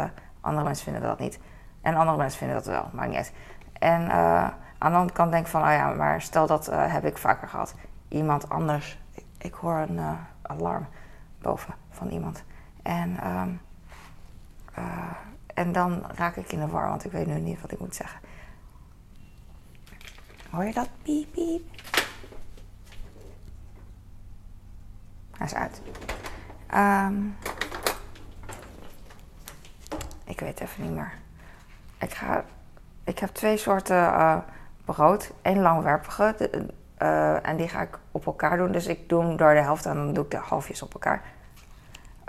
andere 0.42 0.64
mensen 0.64 0.84
vinden 0.84 1.02
dat 1.02 1.18
niet. 1.18 1.38
En 1.80 1.94
andere 1.94 2.16
mensen 2.16 2.38
vinden 2.38 2.56
dat 2.56 2.66
wel, 2.66 2.90
maakt 2.92 3.10
niet. 3.10 3.32
En 3.72 4.10
aan 4.78 4.90
de 4.90 4.96
andere 4.96 5.12
kant 5.12 5.30
denk 5.30 5.44
ik 5.44 5.50
van, 5.50 5.62
oh 5.62 5.72
ja, 5.72 5.92
maar 5.92 6.22
stel 6.22 6.46
dat 6.46 6.66
heb 6.72 7.04
ik 7.04 7.18
vaker 7.18 7.48
gehad. 7.48 7.74
Iemand 8.08 8.48
anders. 8.48 8.98
Ik, 9.38 9.54
hoor 9.54 9.76
een 9.76 10.00
alarm 10.42 10.86
boven 11.38 11.74
van 11.90 12.08
iemand. 12.08 12.44
En, 12.82 13.10
uh, 13.10 13.42
uh, 14.78 14.84
en 15.54 15.72
dan 15.72 16.02
raak 16.14 16.36
ik 16.36 16.52
in 16.52 16.58
de 16.58 16.66
war, 16.66 16.88
want 16.88 17.04
ik 17.04 17.12
weet 17.12 17.26
nu 17.26 17.40
niet 17.40 17.60
wat 17.60 17.72
ik 17.72 17.78
moet 17.78 17.94
zeggen. 17.94 18.20
Hoor 20.50 20.64
je 20.64 20.72
dat? 20.72 20.88
Piep, 21.02 21.32
piep. 21.32 21.62
Hij 25.36 25.46
is 25.46 25.54
uit. 25.54 25.82
Um, 26.74 27.36
weet 30.42 30.60
even 30.60 30.82
niet 30.82 30.92
meer. 30.92 31.12
Ik, 31.98 32.14
ga, 32.14 32.44
ik 33.04 33.18
heb 33.18 33.30
twee 33.30 33.56
soorten 33.56 33.96
uh, 33.96 34.36
brood. 34.84 35.32
Eén 35.42 35.60
langwerpige. 35.60 36.34
Uh, 36.98 37.48
en 37.48 37.56
die 37.56 37.68
ga 37.68 37.80
ik 37.80 37.98
op 38.10 38.26
elkaar 38.26 38.56
doen. 38.56 38.72
Dus 38.72 38.86
ik 38.86 39.08
doe 39.08 39.22
hem 39.22 39.36
door 39.36 39.54
de 39.54 39.60
helft 39.60 39.86
en 39.86 39.94
dan 39.94 40.12
doe 40.12 40.24
ik 40.24 40.30
de 40.30 40.36
halfjes 40.36 40.82
op 40.82 40.92
elkaar. 40.92 41.22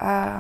Uh, 0.04 0.36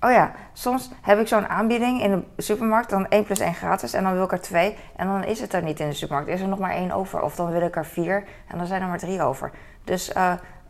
oh 0.00 0.10
ja, 0.10 0.32
soms 0.52 0.90
heb 1.02 1.18
ik 1.18 1.28
zo'n 1.28 1.48
aanbieding 1.48 2.02
in 2.02 2.24
de 2.36 2.42
supermarkt, 2.42 2.90
dan 2.90 3.08
1 3.08 3.24
plus 3.24 3.38
1 3.38 3.54
gratis 3.54 3.92
en 3.92 4.02
dan 4.02 4.12
wil 4.12 4.24
ik 4.24 4.32
er 4.32 4.40
2 4.40 4.76
en 4.96 5.06
dan 5.06 5.24
is 5.24 5.40
het 5.40 5.52
er 5.52 5.62
niet 5.62 5.80
in 5.80 5.88
de 5.88 5.94
supermarkt. 5.94 6.30
Is 6.30 6.40
er 6.40 6.48
nog 6.48 6.58
maar 6.58 6.70
één 6.70 6.90
over 6.90 7.22
of 7.22 7.34
dan 7.36 7.50
wil 7.50 7.60
ik 7.60 7.76
er 7.76 7.86
4 7.86 8.24
en 8.48 8.58
dan 8.58 8.66
zijn 8.66 8.82
er 8.82 8.88
maar 8.88 8.98
3 8.98 9.22
over. 9.22 9.50
Dus 9.84 10.12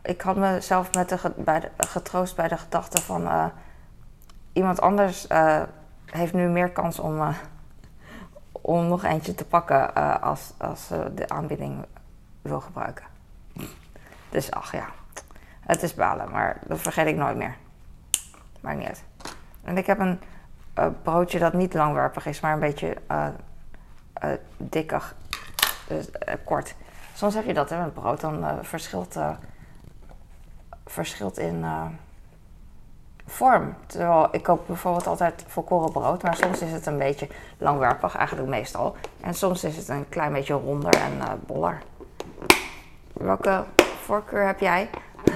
ik 0.01 0.21
had 0.21 0.35
mezelf 0.35 0.93
met 0.93 1.09
de, 1.09 1.33
bij 1.35 1.59
de, 1.59 1.69
getroost 1.77 2.35
bij 2.35 2.47
de 2.47 2.57
gedachte 2.57 3.01
van 3.01 3.51
iemand 4.57 4.81
anders 4.81 5.27
heeft 6.05 6.33
nu 6.33 6.47
meer 6.47 6.69
kans 6.69 6.99
om, 6.99 7.35
om 8.51 8.87
nog 8.87 9.03
eentje 9.03 9.35
te 9.35 9.45
pakken 9.45 9.93
als, 10.21 10.53
als 10.57 10.87
de 10.87 11.29
aanbieding 11.29 11.85
wil 12.41 12.61
gebruiken. 12.61 13.05
Dus 14.29 14.51
ach 14.51 14.71
ja. 14.71 14.85
Het 15.59 15.83
is 15.83 15.93
balen, 15.93 16.31
maar 16.31 16.59
dat 16.65 16.79
vergeet 16.79 17.07
ik 17.07 17.15
nooit 17.15 17.37
meer. 17.37 17.55
Maakt 18.59 18.77
niet 18.77 18.87
uit. 18.87 19.03
En 19.63 19.77
ik 19.77 19.85
heb 19.85 19.99
een 19.99 20.19
broodje 21.01 21.39
dat 21.39 21.53
niet 21.53 21.73
langwerpig 21.73 22.25
is, 22.25 22.39
maar 22.39 22.53
een 22.53 22.59
beetje 22.59 22.97
dikker. 24.57 25.13
Dus 25.87 26.09
kort. 26.43 26.75
Soms 27.13 27.33
heb 27.33 27.45
je 27.45 27.53
dat 27.53 27.69
hè, 27.69 27.79
met 27.79 27.93
brood, 27.93 28.21
dan 28.21 28.45
verschilt, 28.61 29.19
verschilt 30.85 31.37
in 31.37 31.65
vorm. 33.27 33.75
Terwijl 33.85 34.27
ik 34.31 34.43
koop 34.43 34.67
bijvoorbeeld 34.67 35.07
altijd 35.07 35.43
volkoren 35.47 35.91
brood, 35.91 36.23
maar 36.23 36.35
soms 36.35 36.61
is 36.61 36.71
het 36.71 36.85
een 36.85 36.97
beetje 36.97 37.27
langwerpig, 37.57 38.15
eigenlijk 38.15 38.47
meestal. 38.47 38.95
En 39.21 39.33
soms 39.33 39.63
is 39.63 39.77
het 39.77 39.87
een 39.87 40.09
klein 40.09 40.33
beetje 40.33 40.53
ronder 40.53 40.95
en 40.95 41.41
boller. 41.45 41.81
Welke 43.13 43.63
voorkeur 44.03 44.45
heb 44.45 44.59
jij? 44.59 44.89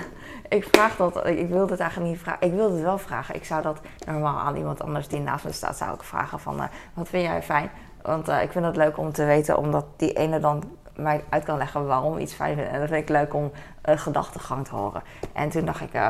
ik 0.50 0.68
vraag 0.72 0.96
dat, 0.96 1.28
ik 1.28 1.50
wilde 1.50 1.72
het 1.72 1.82
eigenlijk 1.82 2.12
niet 2.12 2.22
vragen. 2.22 2.48
Ik 2.48 2.54
wilde 2.54 2.74
het 2.74 2.84
wel 2.84 2.98
vragen. 2.98 3.36
Ik 3.36 3.46
zou 3.46 3.62
dat 3.62 3.80
normaal 4.06 4.40
aan 4.40 4.56
iemand 4.56 4.82
anders 4.82 5.08
die 5.08 5.20
naast 5.20 5.46
me 5.46 5.52
staat, 5.52 5.78
zou 5.78 5.94
ik 5.94 6.04
vragen 6.04 6.40
van, 6.40 6.56
uh, 6.56 6.64
wat 6.94 7.08
vind 7.08 7.24
jij 7.24 7.44
fijn? 7.44 7.72
Want 8.02 8.30
uh, 8.30 8.42
ik 8.42 8.52
vind 8.52 8.66
het 8.66 8.76
leuk 8.76 8.98
om 8.98 9.12
te 9.12 9.26
weten, 9.26 9.58
omdat 9.58 9.86
die 9.98 10.14
ene 10.14 10.40
dan 10.40 10.64
mij 11.02 11.24
uit 11.30 11.44
kan 11.44 11.58
leggen 11.58 11.86
waarom 11.86 12.18
iets 12.18 12.34
fijn 12.34 12.56
vindt. 12.56 12.72
En 12.72 12.80
dat 12.80 12.90
vind 12.90 13.02
ik 13.02 13.10
leuk 13.10 13.34
om 13.34 13.52
een 13.82 14.00
gedachtegang 14.00 14.68
te 14.68 14.76
horen. 14.76 15.04
En 15.34 15.50
toen 15.50 15.66
dacht 15.66 15.82
ik, 15.82 15.94
uh, 15.94 16.10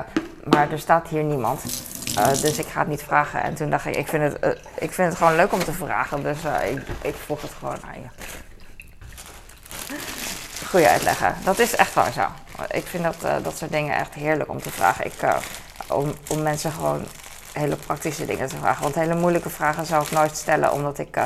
maar 0.50 0.72
er 0.72 0.80
staat 0.80 1.08
hier 1.08 1.24
niemand. 1.24 1.62
dus 2.42 2.58
ik 2.58 2.66
ga 2.66 2.80
het 2.80 2.88
niet 2.88 3.04
vragen. 3.04 3.44
En 3.44 3.54
toen 3.54 3.70
dacht 3.70 3.86
ik, 3.86 3.96
ik 3.96 4.08
vind 4.08 4.24
het, 4.24 4.60
ik 4.76 4.92
vind 4.92 5.10
het 5.10 5.18
gewoon 5.18 5.36
leuk 5.36 5.54
om 5.54 5.64
te 5.64 5.74
vragen. 5.74 6.24
Dus 6.24 6.38
ik, 6.70 6.82
ik 7.02 7.16
vroeg 7.16 7.42
het 7.42 7.52
gewoon 7.60 7.78
aan 7.88 8.02
je. 8.02 8.08
Goeie 10.68 10.88
uitleggen. 10.88 11.36
Dat 11.44 11.60
is 11.60 11.76
echt 11.76 11.94
waar 11.94 12.12
zo. 12.12 12.26
Ik 12.70 12.86
vind 12.86 13.04
dat, 13.04 13.44
dat 13.44 13.58
soort 13.58 13.72
dingen 13.72 13.96
echt 13.96 14.14
heerlijk 14.14 14.50
om 14.50 14.62
te 14.62 14.72
vragen. 14.72 15.06
Ik, 15.06 15.14
om, 15.88 16.14
om 16.30 16.42
mensen 16.42 16.72
gewoon 16.72 17.06
hele 17.54 17.76
praktische 17.76 18.26
dingen 18.26 18.48
te 18.48 18.58
vragen. 18.58 18.84
Want 18.84 18.96
hele 18.96 19.16
moeilijke 19.16 19.50
vragen 19.50 19.86
zou 19.86 20.04
ik 20.04 20.12
nooit 20.12 20.38
stellen, 20.38 20.72
omdat 20.72 20.98
ik 20.98 21.18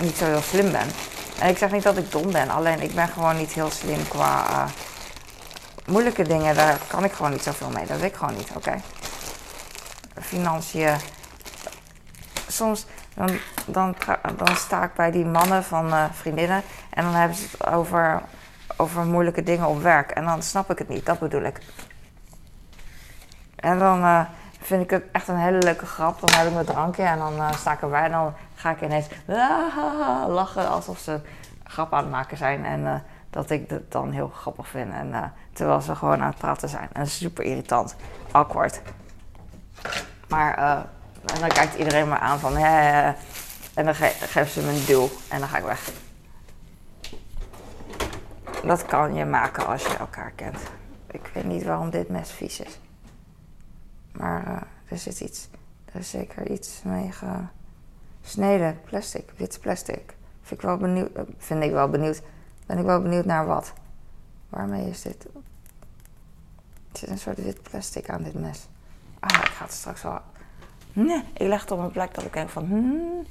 niet 0.00 0.16
zo 0.16 0.24
heel 0.24 0.42
slim 0.42 0.72
ben. 0.72 0.88
En 1.42 1.48
ik 1.48 1.58
zeg 1.58 1.70
niet 1.70 1.82
dat 1.82 1.96
ik 1.96 2.12
dom 2.12 2.32
ben, 2.32 2.50
alleen 2.50 2.80
ik 2.80 2.94
ben 2.94 3.08
gewoon 3.08 3.36
niet 3.36 3.52
heel 3.52 3.70
slim 3.70 4.08
qua 4.08 4.66
moeilijke 5.86 6.22
dingen. 6.22 6.54
Daar 6.54 6.78
kan 6.86 7.04
ik 7.04 7.12
gewoon 7.12 7.30
niet 7.30 7.42
zoveel 7.42 7.70
mee. 7.70 7.86
Dat 7.86 8.00
weet 8.00 8.10
ik 8.10 8.16
gewoon 8.16 8.34
niet, 8.34 8.50
oké? 8.54 8.80
Financiën. 10.20 10.96
Soms 12.48 12.86
dan, 13.14 13.38
dan, 13.66 13.94
dan 14.36 14.56
sta 14.56 14.84
ik 14.84 14.94
bij 14.94 15.10
die 15.10 15.24
mannen 15.24 15.64
van 15.64 16.10
vriendinnen 16.12 16.62
en 16.90 17.04
dan 17.04 17.14
hebben 17.14 17.36
ze 17.36 17.46
het 17.50 17.66
over 17.66 18.22
over 18.76 19.04
moeilijke 19.04 19.42
dingen 19.42 19.66
op 19.66 19.82
werk. 19.82 20.10
En 20.10 20.24
dan 20.24 20.42
snap 20.42 20.70
ik 20.70 20.78
het 20.78 20.88
niet, 20.88 21.06
dat 21.06 21.18
bedoel 21.18 21.42
ik. 21.42 21.58
En 23.56 23.78
dan 23.78 23.98
uh, 23.98 24.20
vind 24.60 24.82
ik 24.82 24.90
het 24.90 25.04
echt 25.12 25.28
een 25.28 25.36
hele 25.38 25.58
leuke 25.58 25.86
grap. 25.86 26.20
Dan 26.20 26.30
heb 26.32 26.46
ik 26.46 26.52
mijn 26.52 26.66
drankje 26.66 27.02
en 27.02 27.18
dan 27.18 27.54
sta 27.54 27.72
ik 27.72 27.82
erbij. 27.82 28.04
En 28.04 28.12
dan 28.12 28.34
ga 28.62 28.70
ik 28.70 28.82
ineens 28.82 29.06
ah, 29.26 30.24
lachen 30.28 30.68
alsof 30.68 30.98
ze 30.98 31.20
grap 31.64 31.92
aan 31.92 32.02
het 32.02 32.10
maken 32.10 32.36
zijn. 32.36 32.64
En 32.64 32.80
uh, 32.80 32.94
dat 33.30 33.50
ik 33.50 33.70
het 33.70 33.92
dan 33.92 34.10
heel 34.10 34.28
grappig 34.28 34.68
vind. 34.68 34.92
En, 34.92 35.32
terwijl 35.52 35.80
ze 35.80 35.94
gewoon 35.94 36.20
aan 36.20 36.30
het 36.30 36.38
praten 36.38 36.68
zijn. 36.68 36.88
En 36.92 37.06
super 37.06 37.44
irritant. 37.44 37.96
Awkward. 38.30 38.80
Maar 40.28 40.54
en 41.24 41.40
dan 41.40 41.48
kijkt 41.48 41.74
iedereen 41.74 42.08
me 42.08 42.18
aan 42.18 42.38
van... 42.38 42.56
Hè, 42.56 43.12
en 43.74 43.84
dan 43.84 43.94
ge 43.94 44.44
ze 44.48 44.60
me 44.60 44.72
een 44.72 44.84
duw. 44.86 45.08
En 45.28 45.38
dan 45.38 45.48
ga 45.48 45.58
ik 45.58 45.64
weg. 45.64 45.90
Dat 48.64 48.86
kan 48.86 49.14
je 49.14 49.24
maken 49.24 49.66
als 49.66 49.82
je 49.82 49.96
elkaar 49.96 50.30
kent. 50.30 50.58
Ik 51.10 51.30
weet 51.34 51.44
niet 51.44 51.64
waarom 51.64 51.90
dit 51.90 52.08
mes 52.08 52.30
vies 52.30 52.60
is. 52.60 52.78
Maar 54.12 54.66
er 54.88 54.98
zit 54.98 55.20
iets. 55.20 55.48
Er 55.92 56.00
is 56.00 56.10
zeker 56.10 56.50
iets 56.50 56.80
mee 56.84 57.12
gesneden. 58.22 58.80
Plastic, 58.84 59.30
wit 59.36 59.58
plastic. 59.60 60.14
Vind 60.42 60.60
ik 60.60 60.66
wel 60.66 60.76
benieuwd. 60.76 61.12
eh, 61.14 61.22
Vind 61.38 61.62
ik 61.62 61.70
wel 61.70 61.88
benieuwd. 61.88 62.20
Ben 62.66 62.78
ik 62.78 62.84
wel 62.84 63.02
benieuwd 63.02 63.24
naar 63.24 63.46
wat. 63.46 63.72
Waarmee 64.48 64.88
is 64.90 65.02
dit? 65.02 65.24
Er 66.92 66.98
zit 66.98 67.08
een 67.08 67.18
soort 67.18 67.42
wit 67.44 67.62
plastic 67.62 68.10
aan 68.10 68.22
dit 68.22 68.34
mes. 68.34 68.66
Ah, 69.20 69.38
ik 69.44 69.50
ga 69.50 69.64
het 69.64 69.72
straks 69.74 70.02
wel. 70.02 70.20
Nee, 70.92 71.22
ik 71.34 71.46
leg 71.46 71.60
het 71.60 71.70
op 71.70 71.78
een 71.78 71.90
plek 71.90 72.14
dat 72.14 72.24
ik 72.24 72.32
denk 72.32 72.48
van. 72.50 72.64
Hmm, 72.66 73.26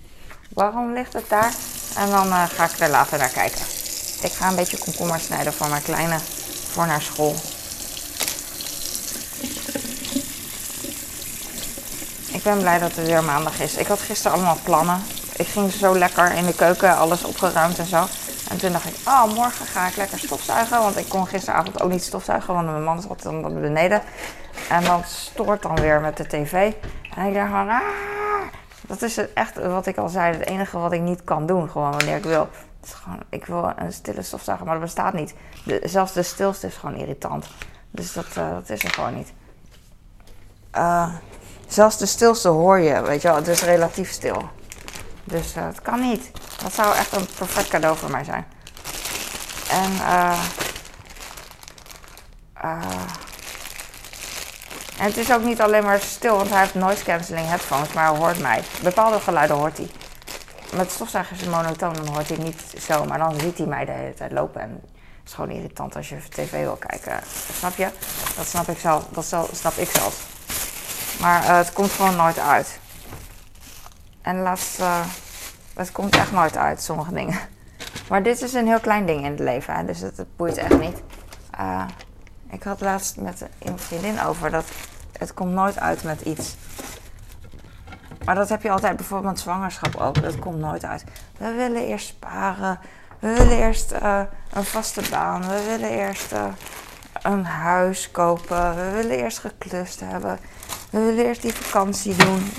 waarom 0.54 0.94
ligt 0.94 1.14
het 1.14 1.30
daar? 1.30 1.56
En 1.98 2.10
dan 2.10 2.28
eh, 2.28 2.44
ga 2.44 2.66
ik 2.66 2.80
er 2.80 2.90
later 2.90 3.18
naar 3.18 3.30
kijken. 3.30 3.62
Ik 4.22 4.32
ga 4.32 4.50
een 4.50 4.56
beetje 4.56 4.78
komkommer 4.78 5.20
snijden 5.20 5.54
voor 5.54 5.70
mijn 5.70 5.82
kleine 5.84 6.20
voor 6.70 6.86
naar 6.88 7.02
school. 7.02 7.36
Ik 12.42 12.48
ben 12.48 12.60
blij 12.60 12.80
dat 12.80 12.96
het 12.96 13.06
weer 13.06 13.24
maandag 13.24 13.60
is. 13.60 13.78
Ik 13.78 13.88
had 13.88 14.00
gisteren 14.00 14.38
allemaal 14.38 14.58
plannen. 14.64 15.00
Ik 15.36 15.48
ging 15.48 15.72
zo 15.72 15.98
lekker 15.98 16.34
in 16.34 16.46
de 16.46 16.56
keuken, 16.56 16.98
alles 16.98 17.24
opgeruimd 17.24 17.80
en 17.80 17.86
zo. 17.86 18.06
En 18.50 18.58
toen 18.58 18.72
dacht 18.72 18.86
ik, 18.86 18.96
oh, 19.08 19.26
morgen 19.34 19.66
ga 19.66 19.88
ik 19.88 19.96
lekker 19.96 20.20
stofzuigen. 20.20 20.80
Want 20.80 20.98
ik 20.98 21.10
kon 21.10 21.28
gisteravond 21.28 21.82
ook 21.82 21.90
niet 21.92 22.04
stofzuigen, 22.04 22.54
want 22.54 22.66
mijn 22.66 22.84
man 22.84 23.02
zat 23.02 23.22
dan 23.22 23.62
beneden. 23.62 24.02
En 24.70 24.84
dan 24.84 25.04
stoort 25.06 25.62
dan 25.62 25.76
weer 25.76 26.00
met 26.02 26.18
de 26.18 26.28
tv. 26.28 26.74
En 27.16 27.26
ik 27.26 27.34
dacht 27.34 27.52
ah, 27.52 27.82
dat 28.82 29.02
is 29.02 29.34
echt 29.34 29.56
wat 29.56 29.86
ik 29.86 29.98
al 29.98 30.10
zei. 30.10 30.34
Het 30.38 30.48
enige 30.48 30.78
wat 30.78 30.92
ik 30.92 31.02
niet 31.02 31.24
kan 31.24 31.46
doen, 31.46 31.70
gewoon 31.70 31.92
wanneer 31.92 32.18
ik 32.18 32.24
wil. 32.24 32.50
Is 32.84 32.94
gewoon, 32.94 33.20
ik 33.30 33.46
wil 33.46 33.74
een 33.76 33.94
stille 33.94 34.22
stofzuiger, 34.22 34.66
maar 34.66 34.76
dat 34.76 34.84
bestaat 34.84 35.14
niet. 35.14 35.34
De- 35.66 35.82
zelfs 35.84 36.14
de 36.14 36.24
stilste 36.24 36.68
is 36.68 36.76
gewoon 36.76 36.96
irritant. 36.96 37.48
Dus 37.92 38.14
dat, 38.14 38.26
eh, 38.36 38.50
dat 38.52 38.70
is 38.70 38.84
er 38.84 38.90
gewoon 38.94 39.16
niet. 39.16 39.34
Eh, 40.72 41.14
zelfs 41.74 41.98
de 41.98 42.06
stilste 42.06 42.48
hoor 42.48 42.80
je, 42.80 43.02
weet 43.02 43.22
je 43.22 43.28
wel. 43.28 43.38
Het 43.38 43.48
is 43.48 43.62
relatief 43.62 44.12
stil. 44.12 44.50
Dus 45.24 45.56
eh, 45.56 45.66
het 45.66 45.82
kan 45.82 46.02
niet. 46.02 46.32
Dat 46.64 46.74
zou 46.74 46.96
echt 46.96 47.12
een 47.12 47.28
perfect 47.38 47.68
cadeau 47.68 47.98
voor 47.98 48.12
mij 48.12 48.24
zijn. 48.24 48.46
En 49.70 49.92
eh. 49.92 50.40
eh, 52.54 52.80
en 55.00 55.08
het 55.08 55.18
is 55.18 55.32
ook 55.32 55.44
niet 55.44 55.62
alleen 55.62 55.84
maar 55.84 56.00
stil, 56.00 56.36
want 56.36 56.50
hij 56.50 56.60
heeft 56.60 56.74
noise 56.74 57.04
cancelling 57.04 57.48
headphones, 57.48 57.94
maar 57.94 58.10
hij 58.10 58.18
hoort 58.18 58.40
mij. 58.40 58.64
Bepaalde 58.84 59.20
geluiden 59.20 59.56
hoort 59.56 59.78
hij. 59.78 59.90
Met 60.74 60.92
stofzuiger 60.92 61.38
is 61.38 61.48
monotoon, 61.48 61.94
dan 61.94 62.08
hoort 62.08 62.28
hij 62.28 62.38
niet 62.38 62.62
zo, 62.80 63.06
maar 63.06 63.18
dan 63.18 63.40
ziet 63.40 63.58
hij 63.58 63.68
mij 63.68 63.86
de 63.86 63.92
hele 63.92 64.14
tijd 64.14 64.32
lopen. 64.32 64.62
En 64.62 64.70
het 64.70 65.28
is 65.30 65.34
gewoon 65.34 65.50
irritant 65.50 65.96
als 65.96 66.10
je 66.10 66.18
tv 66.30 66.52
wil 66.52 66.76
kijken. 66.76 67.20
Snap 67.58 67.76
je? 67.76 67.88
Dat 68.38 68.48
snap 68.48 68.68
ik 68.68 68.78
zelf. 68.80 69.06
Dat 69.12 69.26
snap 69.52 69.76
ik 69.76 69.92
zelfs. 69.92 70.31
Maar 71.22 71.44
eh, 71.44 71.58
het 71.58 71.74
komt 71.74 71.92
gewoon 71.92 72.16
nooit 72.16 72.40
uit. 72.40 72.80
En 74.22 74.42
laatst, 74.42 74.80
eh, 74.80 75.06
het 75.74 75.92
komt 75.92 76.16
echt 76.16 76.32
nooit 76.32 76.58
uit, 76.58 76.82
sommige 76.82 77.14
dingen. 77.14 77.40
Maar 78.10 78.24
dit 78.24 78.42
is 78.42 78.54
een 78.54 78.68
heel 78.68 78.80
klein 78.80 79.06
ding 79.06 79.24
in 79.24 79.32
het 79.32 79.40
leven, 79.40 79.76
hè, 79.76 79.86
dus 79.86 80.00
het, 80.00 80.26
boeit 80.36 80.58
echt 80.58 80.80
niet. 80.80 81.02
Eh, 81.52 81.84
ik 82.50 82.64
had 82.64 82.82
laatst 82.82 83.18
met 83.18 83.46
een 83.60 83.80
vriendin 83.80 84.22
over 84.22 84.52
dat 84.52 84.66
het 85.18 85.34
komt 85.34 85.52
nooit 85.52 85.80
uit 85.80 86.04
met 86.04 86.22
iets. 86.22 86.56
Maar 88.26 88.36
dat 88.36 88.50
heb 88.50 88.62
je 88.62 88.72
altijd 88.72 88.96
bijvoorbeeld 88.96 89.32
met 89.32 89.42
zwangerschap 89.42 89.96
ook. 89.96 90.22
Dat 90.22 90.40
komt 90.40 90.58
nooit 90.58 90.86
uit. 90.86 91.04
We 91.38 91.52
willen 91.52 91.86
eerst 91.86 92.08
sparen. 92.08 92.80
We 93.20 93.34
willen 93.34 93.58
eerst 93.58 93.92
een 94.50 94.64
vaste 94.64 95.02
baan. 95.10 95.42
We 95.42 95.64
willen 95.66 95.90
eerst 95.90 96.34
een 97.22 97.46
huis 97.46 98.12
kopen. 98.12 98.76
We 98.76 98.92
willen 98.92 99.18
eerst 99.18 99.40
geklust 99.40 100.00
hebben. 100.00 100.40
We 100.92 101.00
willen 101.00 101.26
eerst 101.26 101.42
die 101.42 101.54
vakantie 101.54 102.16
doen. 102.16 102.52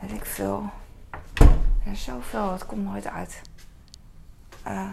Weet 0.00 0.12
ik 0.12 0.24
veel. 0.24 0.70
Er 1.84 1.92
is 1.92 2.04
zoveel. 2.04 2.52
Het 2.52 2.66
komt 2.66 2.84
nooit 2.84 3.06
uit. 3.06 3.40
Eh, 4.62 4.88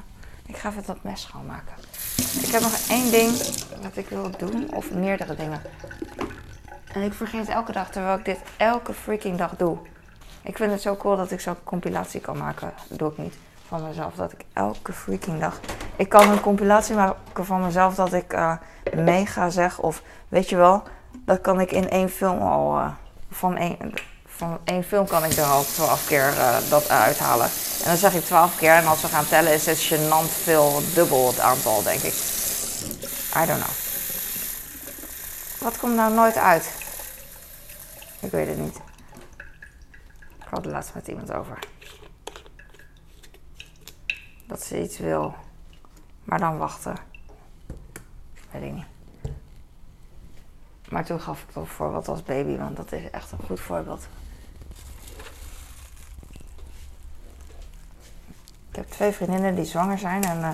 ik 0.45 0.57
ga 0.57 0.69
even 0.69 0.83
dat 0.85 1.03
mes 1.03 1.21
schoonmaken. 1.21 1.75
Ik 2.41 2.51
heb 2.51 2.61
nog 2.61 2.89
één 2.89 3.11
ding 3.11 3.31
dat 3.81 3.97
ik 3.97 4.09
wil 4.09 4.29
doen. 4.37 4.73
Of 4.73 4.91
meerdere 4.91 5.35
dingen. 5.35 5.61
En 6.93 7.01
ik 7.01 7.13
vergeet 7.13 7.47
elke 7.47 7.71
dag, 7.71 7.89
terwijl 7.89 8.17
ik 8.17 8.25
dit 8.25 8.39
elke 8.57 8.93
freaking 8.93 9.37
dag 9.37 9.55
doe. 9.57 9.77
Ik 10.41 10.57
vind 10.57 10.71
het 10.71 10.81
zo 10.81 10.95
cool 10.95 11.17
dat 11.17 11.31
ik 11.31 11.39
zo'n 11.39 11.63
compilatie 11.63 12.21
kan 12.21 12.37
maken. 12.37 12.73
Dat 12.89 12.99
doe 12.99 13.11
ik 13.11 13.17
niet 13.17 13.35
van 13.67 13.87
mezelf. 13.87 14.15
Dat 14.15 14.31
ik 14.31 14.45
elke 14.53 14.93
freaking 14.93 15.39
dag. 15.39 15.59
Ik 15.95 16.09
kan 16.09 16.29
een 16.29 16.41
compilatie 16.41 16.95
maken 16.95 17.45
van 17.45 17.61
mezelf 17.61 17.95
dat 17.95 18.13
ik 18.13 18.33
eh, 18.33 18.53
mega 18.95 19.49
zeg. 19.49 19.79
Of 19.79 20.01
weet 20.27 20.49
je 20.49 20.55
wel, 20.55 20.83
dat 21.25 21.41
kan 21.41 21.59
ik 21.59 21.71
in 21.71 21.89
één 21.89 22.09
film 22.09 22.41
al. 22.41 22.77
eh, 22.77 22.91
van, 23.29 23.57
één, 23.57 23.93
van 24.25 24.59
één 24.63 24.83
film 24.83 25.07
kan 25.07 25.23
ik 25.23 25.31
er 25.31 25.43
al 25.43 25.63
twaalf 25.63 26.07
keer 26.07 26.27
eh, 26.37 26.57
dat 26.69 26.89
uithalen. 26.89 27.45
En 27.79 27.85
dan 27.85 27.97
zeg 27.97 28.13
ik 28.13 28.23
twaalf 28.23 28.57
keer. 28.57 28.71
En 28.71 28.85
als 28.85 29.01
we 29.01 29.07
gaan 29.07 29.27
tellen, 29.27 29.53
is 29.53 29.65
het 29.65 29.83
gênant 29.93 30.31
veel 30.43 30.81
dubbel 30.93 31.27
het 31.27 31.39
aantal, 31.39 31.83
denk 31.83 32.01
ik. 32.01 32.13
I 33.35 33.45
don't 33.45 33.63
know. 33.63 33.75
Wat 35.59 35.77
komt 35.77 35.95
nou 35.95 36.13
nooit 36.13 36.37
uit? 36.37 36.71
Ik 38.19 38.31
weet 38.31 38.47
het 38.47 38.57
niet. 38.57 38.75
Ik 40.39 40.45
had 40.49 40.65
er 40.65 40.71
laatst 40.71 40.93
met 40.93 41.07
iemand 41.07 41.33
over. 41.33 41.59
Dat 44.47 44.63
ze 44.63 44.81
iets 44.81 44.97
wil, 44.97 45.35
maar 46.23 46.39
dan 46.39 46.57
wachten. 46.57 46.95
Weet 48.51 48.63
ik 48.63 48.71
niet. 48.71 48.94
Maar 50.89 51.05
toen 51.05 51.19
gaf 51.19 51.41
ik 51.41 51.51
toch 51.51 51.69
voorbeeld 51.69 52.07
als 52.07 52.23
baby, 52.23 52.57
want 52.57 52.77
dat 52.77 52.91
is 52.91 53.09
echt 53.11 53.31
een 53.31 53.45
goed 53.45 53.59
voorbeeld. 53.59 54.07
Ik 58.69 58.75
heb 58.75 58.89
twee 58.89 59.11
vriendinnen 59.11 59.55
die 59.55 59.65
zwanger 59.65 59.97
zijn 59.97 60.23
en 60.23 60.43
eh, 60.43 60.49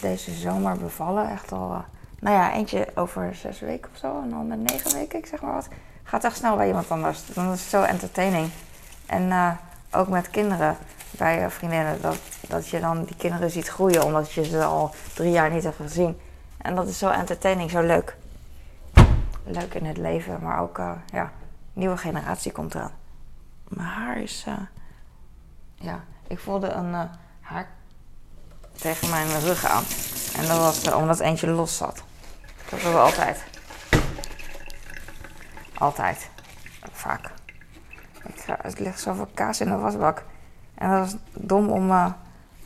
deze 0.00 0.34
zomer 0.34 0.76
bevallen. 0.76 1.30
Echt 1.30 1.52
al, 1.52 1.72
eh, 1.72 1.78
nou 2.18 2.36
ja, 2.36 2.52
eentje 2.52 2.88
over 2.94 3.34
zes 3.34 3.60
weken 3.60 3.90
of 3.92 3.98
zo 3.98 4.22
en 4.22 4.30
dan 4.30 4.46
met 4.46 4.58
negen 4.58 4.92
weken, 4.92 5.18
ik 5.18 5.26
zeg 5.26 5.40
maar 5.42 5.54
wat. 5.54 5.68
Gaat 6.02 6.24
echt 6.24 6.36
snel 6.36 6.56
bij 6.56 6.66
iemand 6.66 6.90
anders. 6.90 7.26
Dan 7.34 7.52
is 7.52 7.60
het 7.60 7.70
zo 7.70 7.82
entertaining. 7.82 8.50
En 9.06 9.30
eh, 9.30 9.50
ook 9.90 10.08
met 10.08 10.30
kinderen 10.30 10.76
bij 11.10 11.50
vriendinnen, 11.50 12.00
dat, 12.00 12.18
dat 12.48 12.68
je 12.68 12.80
dan 12.80 13.04
die 13.04 13.16
kinderen 13.16 13.50
ziet 13.50 13.68
groeien 13.68 14.04
omdat 14.04 14.32
je 14.32 14.44
ze 14.44 14.64
al 14.64 14.94
drie 15.14 15.30
jaar 15.30 15.50
niet 15.50 15.62
hebt 15.62 15.76
gezien. 15.76 16.20
En 16.56 16.74
dat 16.74 16.88
is 16.88 16.98
zo 16.98 17.08
entertaining, 17.08 17.70
zo 17.70 17.80
leuk. 17.80 18.16
Leuk 19.44 19.74
in 19.74 19.84
het 19.84 19.96
leven, 19.96 20.42
maar 20.42 20.60
ook, 20.60 20.78
eh, 20.78 20.92
ja, 21.12 21.32
nieuwe 21.72 21.96
generatie 21.96 22.52
komt 22.52 22.74
eraan. 22.74 22.92
Mijn 23.68 23.88
haar 23.88 24.16
is, 24.16 24.44
eh, 24.46 24.54
ja, 25.74 26.00
ik 26.26 26.38
voelde 26.38 26.68
een 26.68 26.94
eh, 26.94 27.04
haar 27.40 27.68
tegen 28.72 29.10
mijn 29.10 29.40
rug 29.40 29.64
aan. 29.64 29.82
En 30.36 30.46
dat 30.46 30.58
was 30.58 30.92
omdat 30.92 31.20
eentje 31.20 31.46
los 31.46 31.76
zat. 31.76 32.02
Dat 32.70 32.80
hebben 32.80 32.92
we 32.92 32.98
altijd. 32.98 33.44
Altijd. 35.74 36.30
Vaak. 36.92 37.32
Het 38.46 38.78
ligt 38.78 39.00
zoveel 39.00 39.28
kaas 39.34 39.60
in 39.60 39.68
de 39.68 39.76
wasbak. 39.76 40.24
En 40.74 40.90
dat 40.90 40.98
was 40.98 41.16
dom 41.32 41.68
om 41.68 42.14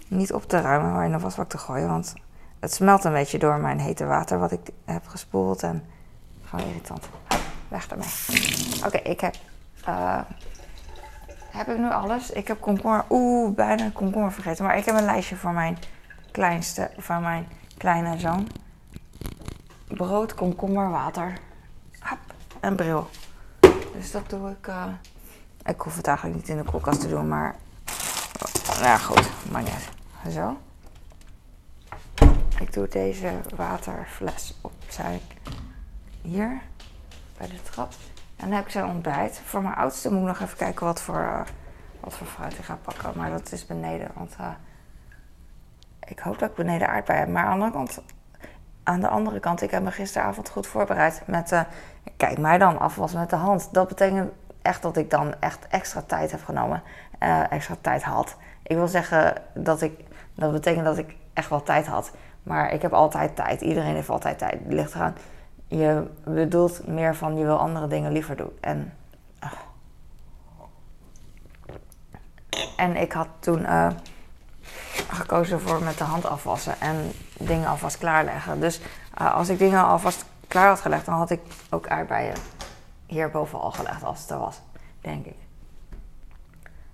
niet 0.09 0.33
op 0.33 0.49
te 0.49 0.61
ruimen, 0.61 0.93
maar 0.93 1.05
in 1.05 1.13
de 1.13 1.19
wasbak 1.19 1.49
te 1.49 1.59
gooien. 1.59 1.89
Want 1.89 2.15
het 2.61 2.73
smelt 2.73 3.05
een 3.05 3.13
beetje 3.13 3.39
door 3.39 3.59
mijn 3.59 3.79
hete 3.79 4.05
water 4.05 4.39
wat 4.39 4.53
ik 4.53 4.71
heb 4.85 5.07
gespoeld. 5.07 5.63
En 5.63 5.85
gewoon 6.49 6.67
irritant. 6.67 7.09
Weg 7.69 7.89
ermee. 7.89 8.09
Oké, 8.85 8.97
ik 8.97 9.21
heb... 9.21 9.35
eh, 9.85 10.21
heb 11.51 11.69
ik 11.69 11.79
nu 11.79 11.91
alles? 11.91 12.31
Ik 12.31 12.49
heb 12.49 12.61
komkommer... 12.61 13.05
Oeh, 13.11 13.55
bijna 13.55 13.91
komkommer 13.93 14.33
vergeten. 14.33 14.65
Maar 14.65 14.77
ik 14.77 14.85
heb 14.85 14.95
een 14.95 15.05
lijstje 15.05 15.37
voor 15.37 15.53
mijn 15.53 15.79
kleinste... 16.31 16.91
Van 16.99 17.23
mijn 17.23 17.49
kleine 17.77 18.19
zoon. 18.19 18.49
Brood, 19.89 20.35
komkommer, 20.35 20.91
water. 20.91 21.33
Hap, 21.99 22.19
en 22.61 22.77
bril. 22.77 23.09
Dus 23.93 24.11
dat 24.11 24.31
doe 24.31 24.51
ik... 24.51 24.67
eh, 24.67 24.85
ik 25.65 25.81
hoef 25.81 25.97
het 25.97 26.07
eigenlijk 26.07 26.37
niet 26.37 26.49
in 26.49 26.57
de 26.57 26.71
koelkast 26.71 27.01
te 27.01 27.09
doen, 27.09 27.29
maar... 27.29 27.57
Nou 28.67 28.85
ja, 28.85 28.97
goed. 28.97 29.31
Maar 29.51 29.63
uit. 29.63 30.33
Zo. 30.33 30.57
Ik 32.61 32.73
doe 32.73 32.89
deze 32.89 33.33
waterfles 33.57 34.55
opzij. 34.61 35.21
Hier. 36.29 36.61
Bij 37.39 37.47
de 37.47 37.63
trap. 37.63 37.93
En 38.37 38.49
dan 38.49 38.53
heb 38.53 38.65
ik 38.65 38.71
zijn 38.71 38.85
ontbijt. 38.85 39.41
Voor 39.45 39.63
mijn 39.63 39.75
oudste 39.75 40.13
moet 40.13 40.21
ik 40.21 40.27
nog 40.27 40.41
even 40.41 40.57
kijken 40.57 40.87
wat 40.87 41.01
voor, 41.01 41.21
eh, 41.21 41.41
wat 42.01 42.15
voor 42.15 42.27
fruit 42.27 42.59
ik 42.59 42.65
ga 42.65 42.79
pakken. 42.83 43.13
Maar 43.17 43.31
dat 43.31 43.53
is 43.53 43.67
beneden. 43.67 44.11
Want 44.15 44.37
eh, 44.39 44.47
ik 46.07 46.19
hoop 46.19 46.39
dat 46.39 46.51
ik 46.51 46.57
beneden 46.57 46.89
aardbeien 46.89 47.21
heb. 47.21 47.29
Maar 47.29 47.45
aan 47.45 47.59
de, 47.59 47.65
andere 47.65 47.73
kant, 47.73 48.03
aan 48.83 49.01
de 49.01 49.09
andere 49.09 49.41
kant, 49.41 49.63
ik 49.63 49.71
heb 49.71 49.83
me 49.83 49.91
gisteravond 49.91 50.49
goed 50.49 50.67
voorbereid. 50.67 51.23
Met, 51.27 51.53
eh, 51.53 51.61
kijk 52.17 52.39
mij 52.39 52.59
dan, 52.59 52.79
afwas 52.79 53.13
met 53.13 53.31
de 53.31 53.37
hand. 53.37 53.69
Dat 53.73 53.89
betekent 53.89 54.33
echt 54.63 54.83
dat 54.83 54.97
ik 54.97 55.11
dan 55.11 55.35
echt 55.41 55.67
extra 55.69 56.03
tijd 56.03 56.31
heb 56.31 56.45
genomen. 56.45 56.83
extra 57.51 57.77
tijd 57.81 58.03
had. 58.03 58.37
Ik 58.63 58.77
wil 58.77 58.89
zeggen 58.89 59.43
dat 59.55 59.83
ik, 59.83 60.01
dat 60.35 60.53
betekent 60.53 60.85
dat 60.85 60.99
ik 60.99 61.17
echt 61.33 61.49
wel 61.49 61.63
tijd 61.63 61.87
had. 61.87 62.13
Maar 62.43 62.73
ik 62.73 62.83
heb 62.83 62.93
altijd 62.93 63.37
tijd. 63.37 63.61
Iedereen 63.61 63.95
heeft 63.95 64.11
altijd 64.11 64.39
tijd. 64.39 64.61
Ligt 64.67 64.95
eraan. 64.95 65.15
Je 65.69 66.07
bedoelt 66.25 66.87
meer 66.87 67.17
van 67.17 67.37
je 67.37 67.45
wil 67.45 67.59
andere 67.59 67.87
dingen 67.87 68.13
liever 68.13 68.37
doen. 68.37 68.53
En. 68.61 68.93
En 72.77 72.97
ik 72.97 73.13
had 73.13 73.29
toen 73.39 73.61
uh, 73.61 73.91
gekozen 75.11 75.61
voor 75.61 75.83
met 75.83 75.99
de 75.99 76.05
hand 76.05 76.27
afwassen 76.27 76.81
en 76.81 77.13
dingen 77.39 77.69
alvast 77.69 77.99
klaarleggen. 77.99 78.61
Dus 78.61 78.81
uh, 79.21 79.35
als 79.35 79.49
ik 79.49 79.59
dingen 79.59 79.85
alvast 79.85 80.25
klaar 80.49 80.69
had 80.69 80.81
gelegd, 80.81 81.07
dan 81.07 81.15
had 81.15 81.31
ik 81.31 81.41
ook 81.71 81.89
aardbeien 81.89 82.35
hierboven 83.07 83.61
al 83.61 83.71
gelegd 83.71 84.05
als 84.05 84.21
het 84.21 84.31
er 84.31 84.39
was, 84.39 84.61
denk 85.01 85.27
ik. 85.27 85.37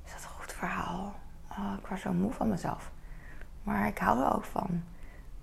Is 0.05 0.13
dat 0.13 0.23
een 0.23 0.41
goed 0.41 0.53
verhaal? 0.53 1.15
Oh, 1.51 1.73
ik 1.79 1.87
was 1.87 2.01
zo 2.01 2.13
moe 2.13 2.33
van 2.33 2.49
mezelf. 2.49 2.91
Maar 3.63 3.87
ik 3.87 3.99
hou 3.99 4.21
er 4.23 4.35
ook 4.35 4.45
van. 4.45 4.83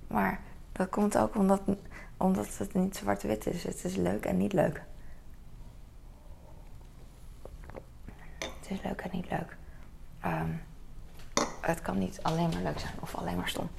Maar 0.08 0.40
dat 0.82 0.90
komt 0.90 1.18
ook 1.18 1.36
omdat, 1.36 1.62
omdat 2.18 2.58
het 2.58 2.74
niet 2.74 2.96
zwart-wit 2.96 3.46
is. 3.46 3.64
Het 3.64 3.84
is 3.84 3.96
leuk 3.96 4.26
en 4.26 4.38
niet 4.38 4.54
leuk. 4.54 4.82
Het 8.40 8.70
is 8.70 8.82
leuk 8.84 9.02
en 9.02 9.10
niet 9.12 9.30
leuk. 9.30 9.58
Um, 10.26 10.62
het 11.62 11.82
kan 11.82 11.98
niet 11.98 12.20
alleen 12.22 12.50
maar 12.50 12.62
leuk 12.62 12.80
zijn 12.80 12.94
of 13.00 13.16
alleen 13.16 13.38
maar 13.38 13.50
stom. 13.50 13.70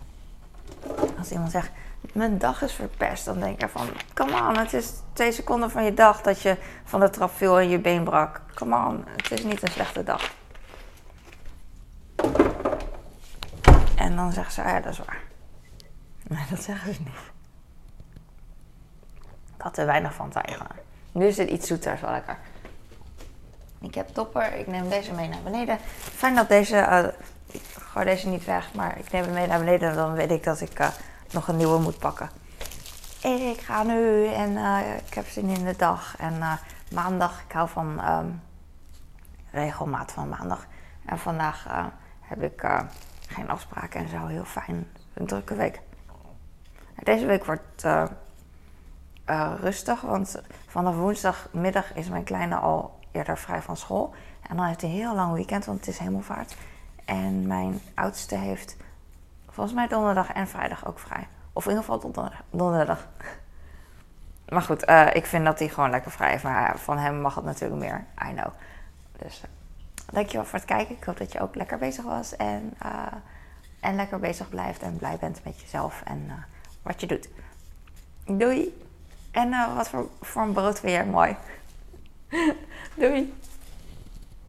Als 1.19 1.31
iemand 1.31 1.51
zegt, 1.51 1.71
mijn 2.12 2.38
dag 2.38 2.62
is 2.62 2.73
verpest, 2.73 3.25
dan 3.25 3.41
denk 3.41 3.62
ik 3.62 3.69
van, 3.69 3.88
come 4.15 4.49
on, 4.49 4.57
het 4.57 4.73
is 4.73 4.93
twee 5.12 5.33
seconden 5.33 5.71
van 5.71 5.85
je 5.85 5.95
dag 5.95 6.21
dat 6.21 6.41
je 6.41 6.57
van 6.85 7.01
de 7.01 7.11
trap 7.11 7.31
viel 7.31 7.59
en 7.59 7.69
je 7.69 7.79
been 7.79 8.05
brak. 8.05 8.41
Come 8.55 8.77
on, 8.77 9.05
het 9.07 9.31
is 9.31 9.45
niet 9.45 9.62
een 9.62 9.73
slechte 9.73 10.03
dag. 10.03 10.35
En 13.97 14.17
dan 14.17 14.33
zeggen 14.33 14.53
ze, 14.53 14.62
ja, 14.62 14.81
dat 14.81 14.93
is 14.93 14.99
waar. 14.99 15.32
Dat 16.51 16.62
zeggen 16.62 16.95
ze 16.95 17.01
niet. 17.01 17.31
Ik 19.57 19.62
had 19.62 19.77
er 19.77 19.87
weinig 19.87 20.14
van 20.14 20.31
tegen. 20.31 20.66
Nu 21.12 21.27
is 21.27 21.37
het 21.37 21.49
iets 21.49 21.66
zoeter, 21.66 21.92
is 21.92 22.01
wel 22.01 22.11
lekker. 22.11 22.38
Ik 23.81 23.95
heb 23.95 24.09
topper, 24.09 24.55
ik 24.55 24.66
neem 24.66 24.88
deze 24.88 25.12
mee 25.12 25.29
naar 25.29 25.42
beneden. 25.42 25.79
Fijn 25.99 26.35
dat 26.35 26.49
deze, 26.49 26.77
uh, 26.77 27.05
ik 27.47 27.62
gooi 27.79 28.05
deze 28.05 28.29
niet 28.29 28.45
weg, 28.45 28.75
maar 28.75 28.99
ik 28.99 29.11
neem 29.11 29.25
hem 29.25 29.33
mee 29.33 29.47
naar 29.47 29.59
beneden. 29.59 29.95
Dan 29.95 30.12
weet 30.12 30.31
ik 30.31 30.45
dat 30.45 30.61
ik 30.61 30.81
uh, 30.81 30.88
nog 31.33 31.49
een 31.49 31.57
nieuwe 31.57 31.81
moet 31.81 31.99
pakken. 31.99 32.31
Ik 33.23 33.61
ga 33.61 33.83
nu 33.83 34.27
en 34.27 34.51
uh, 34.51 34.97
ik 35.07 35.14
heb 35.14 35.27
zin 35.27 35.49
in 35.49 35.64
de 35.64 35.77
dag. 35.77 36.16
En 36.16 36.59
maandag, 36.92 37.42
ik 37.47 37.53
hou 37.53 37.68
van 37.68 38.09
um, 38.11 38.42
regelmaat 39.51 40.12
van 40.12 40.29
maandag. 40.29 40.66
En 41.07 41.18
vandaag 41.18 41.66
heb 42.21 42.42
ik 42.42 42.66
geen 43.29 43.51
afspraken 43.51 44.01
en 44.01 44.09
zo. 44.09 44.27
Heel 44.27 44.45
fijn. 44.45 44.87
Een 45.14 45.27
drukke 45.27 45.55
week. 45.55 45.81
Deze 47.03 47.27
week 47.27 47.45
wordt 47.45 47.85
uh, 47.85 48.05
uh, 49.27 49.53
rustig, 49.61 50.01
want 50.01 50.43
vanaf 50.67 50.97
woensdagmiddag 50.97 51.95
is 51.95 52.09
mijn 52.09 52.25
kleine 52.25 52.57
al 52.57 52.99
eerder 53.11 53.38
vrij 53.38 53.62
van 53.62 53.77
school. 53.77 54.15
En 54.49 54.57
dan 54.57 54.67
heeft 54.67 54.81
hij 54.81 54.91
een 54.91 54.97
heel 54.97 55.15
lang 55.15 55.35
weekend, 55.35 55.65
want 55.65 55.79
het 55.79 55.88
is 55.88 55.99
hemelvaart. 55.99 56.57
En 57.05 57.47
mijn 57.47 57.81
oudste 57.95 58.37
heeft 58.37 58.77
volgens 59.49 59.77
mij 59.77 59.88
donderdag 59.88 60.33
en 60.33 60.49
vrijdag 60.49 60.87
ook 60.87 60.99
vrij. 60.99 61.29
Of 61.53 61.65
in 61.65 61.71
ieder 61.71 61.85
geval 61.85 62.29
donderdag. 62.51 63.07
Maar 64.49 64.62
goed, 64.62 64.88
uh, 64.88 65.07
ik 65.15 65.27
vind 65.27 65.45
dat 65.45 65.59
hij 65.59 65.69
gewoon 65.69 65.91
lekker 65.91 66.11
vrij 66.11 66.35
is. 66.35 66.43
Maar 66.43 66.79
van 66.79 66.99
hem 66.99 67.21
mag 67.21 67.35
het 67.35 67.45
natuurlijk 67.45 67.81
meer. 67.81 68.05
I 68.29 68.35
know. 68.35 68.53
Dus 69.19 69.43
dankjewel 70.12 70.47
voor 70.47 70.59
het 70.59 70.69
kijken. 70.69 70.97
Ik 70.97 71.05
hoop 71.05 71.17
dat 71.17 71.33
je 71.33 71.41
ook 71.41 71.55
lekker 71.55 71.79
bezig 71.79 72.05
was. 72.05 72.37
En, 72.37 72.75
en 73.81 73.97
lekker 73.97 74.19
bezig 74.19 74.49
blijft. 74.49 74.83
En 74.83 74.97
blij 74.97 75.17
bent 75.21 75.45
met 75.45 75.61
jezelf. 75.61 76.03
En 76.05 76.31
wat 76.83 77.01
je 77.01 77.07
doet. 77.07 77.29
Doei. 78.27 78.81
En 79.31 79.49
uh, 79.49 79.77
wat 79.77 79.88
voor, 79.88 80.09
voor 80.21 80.42
een 80.42 80.53
brood 80.53 80.81
jij 80.90 81.07
mooi? 81.07 81.37
Doei. 82.95 83.35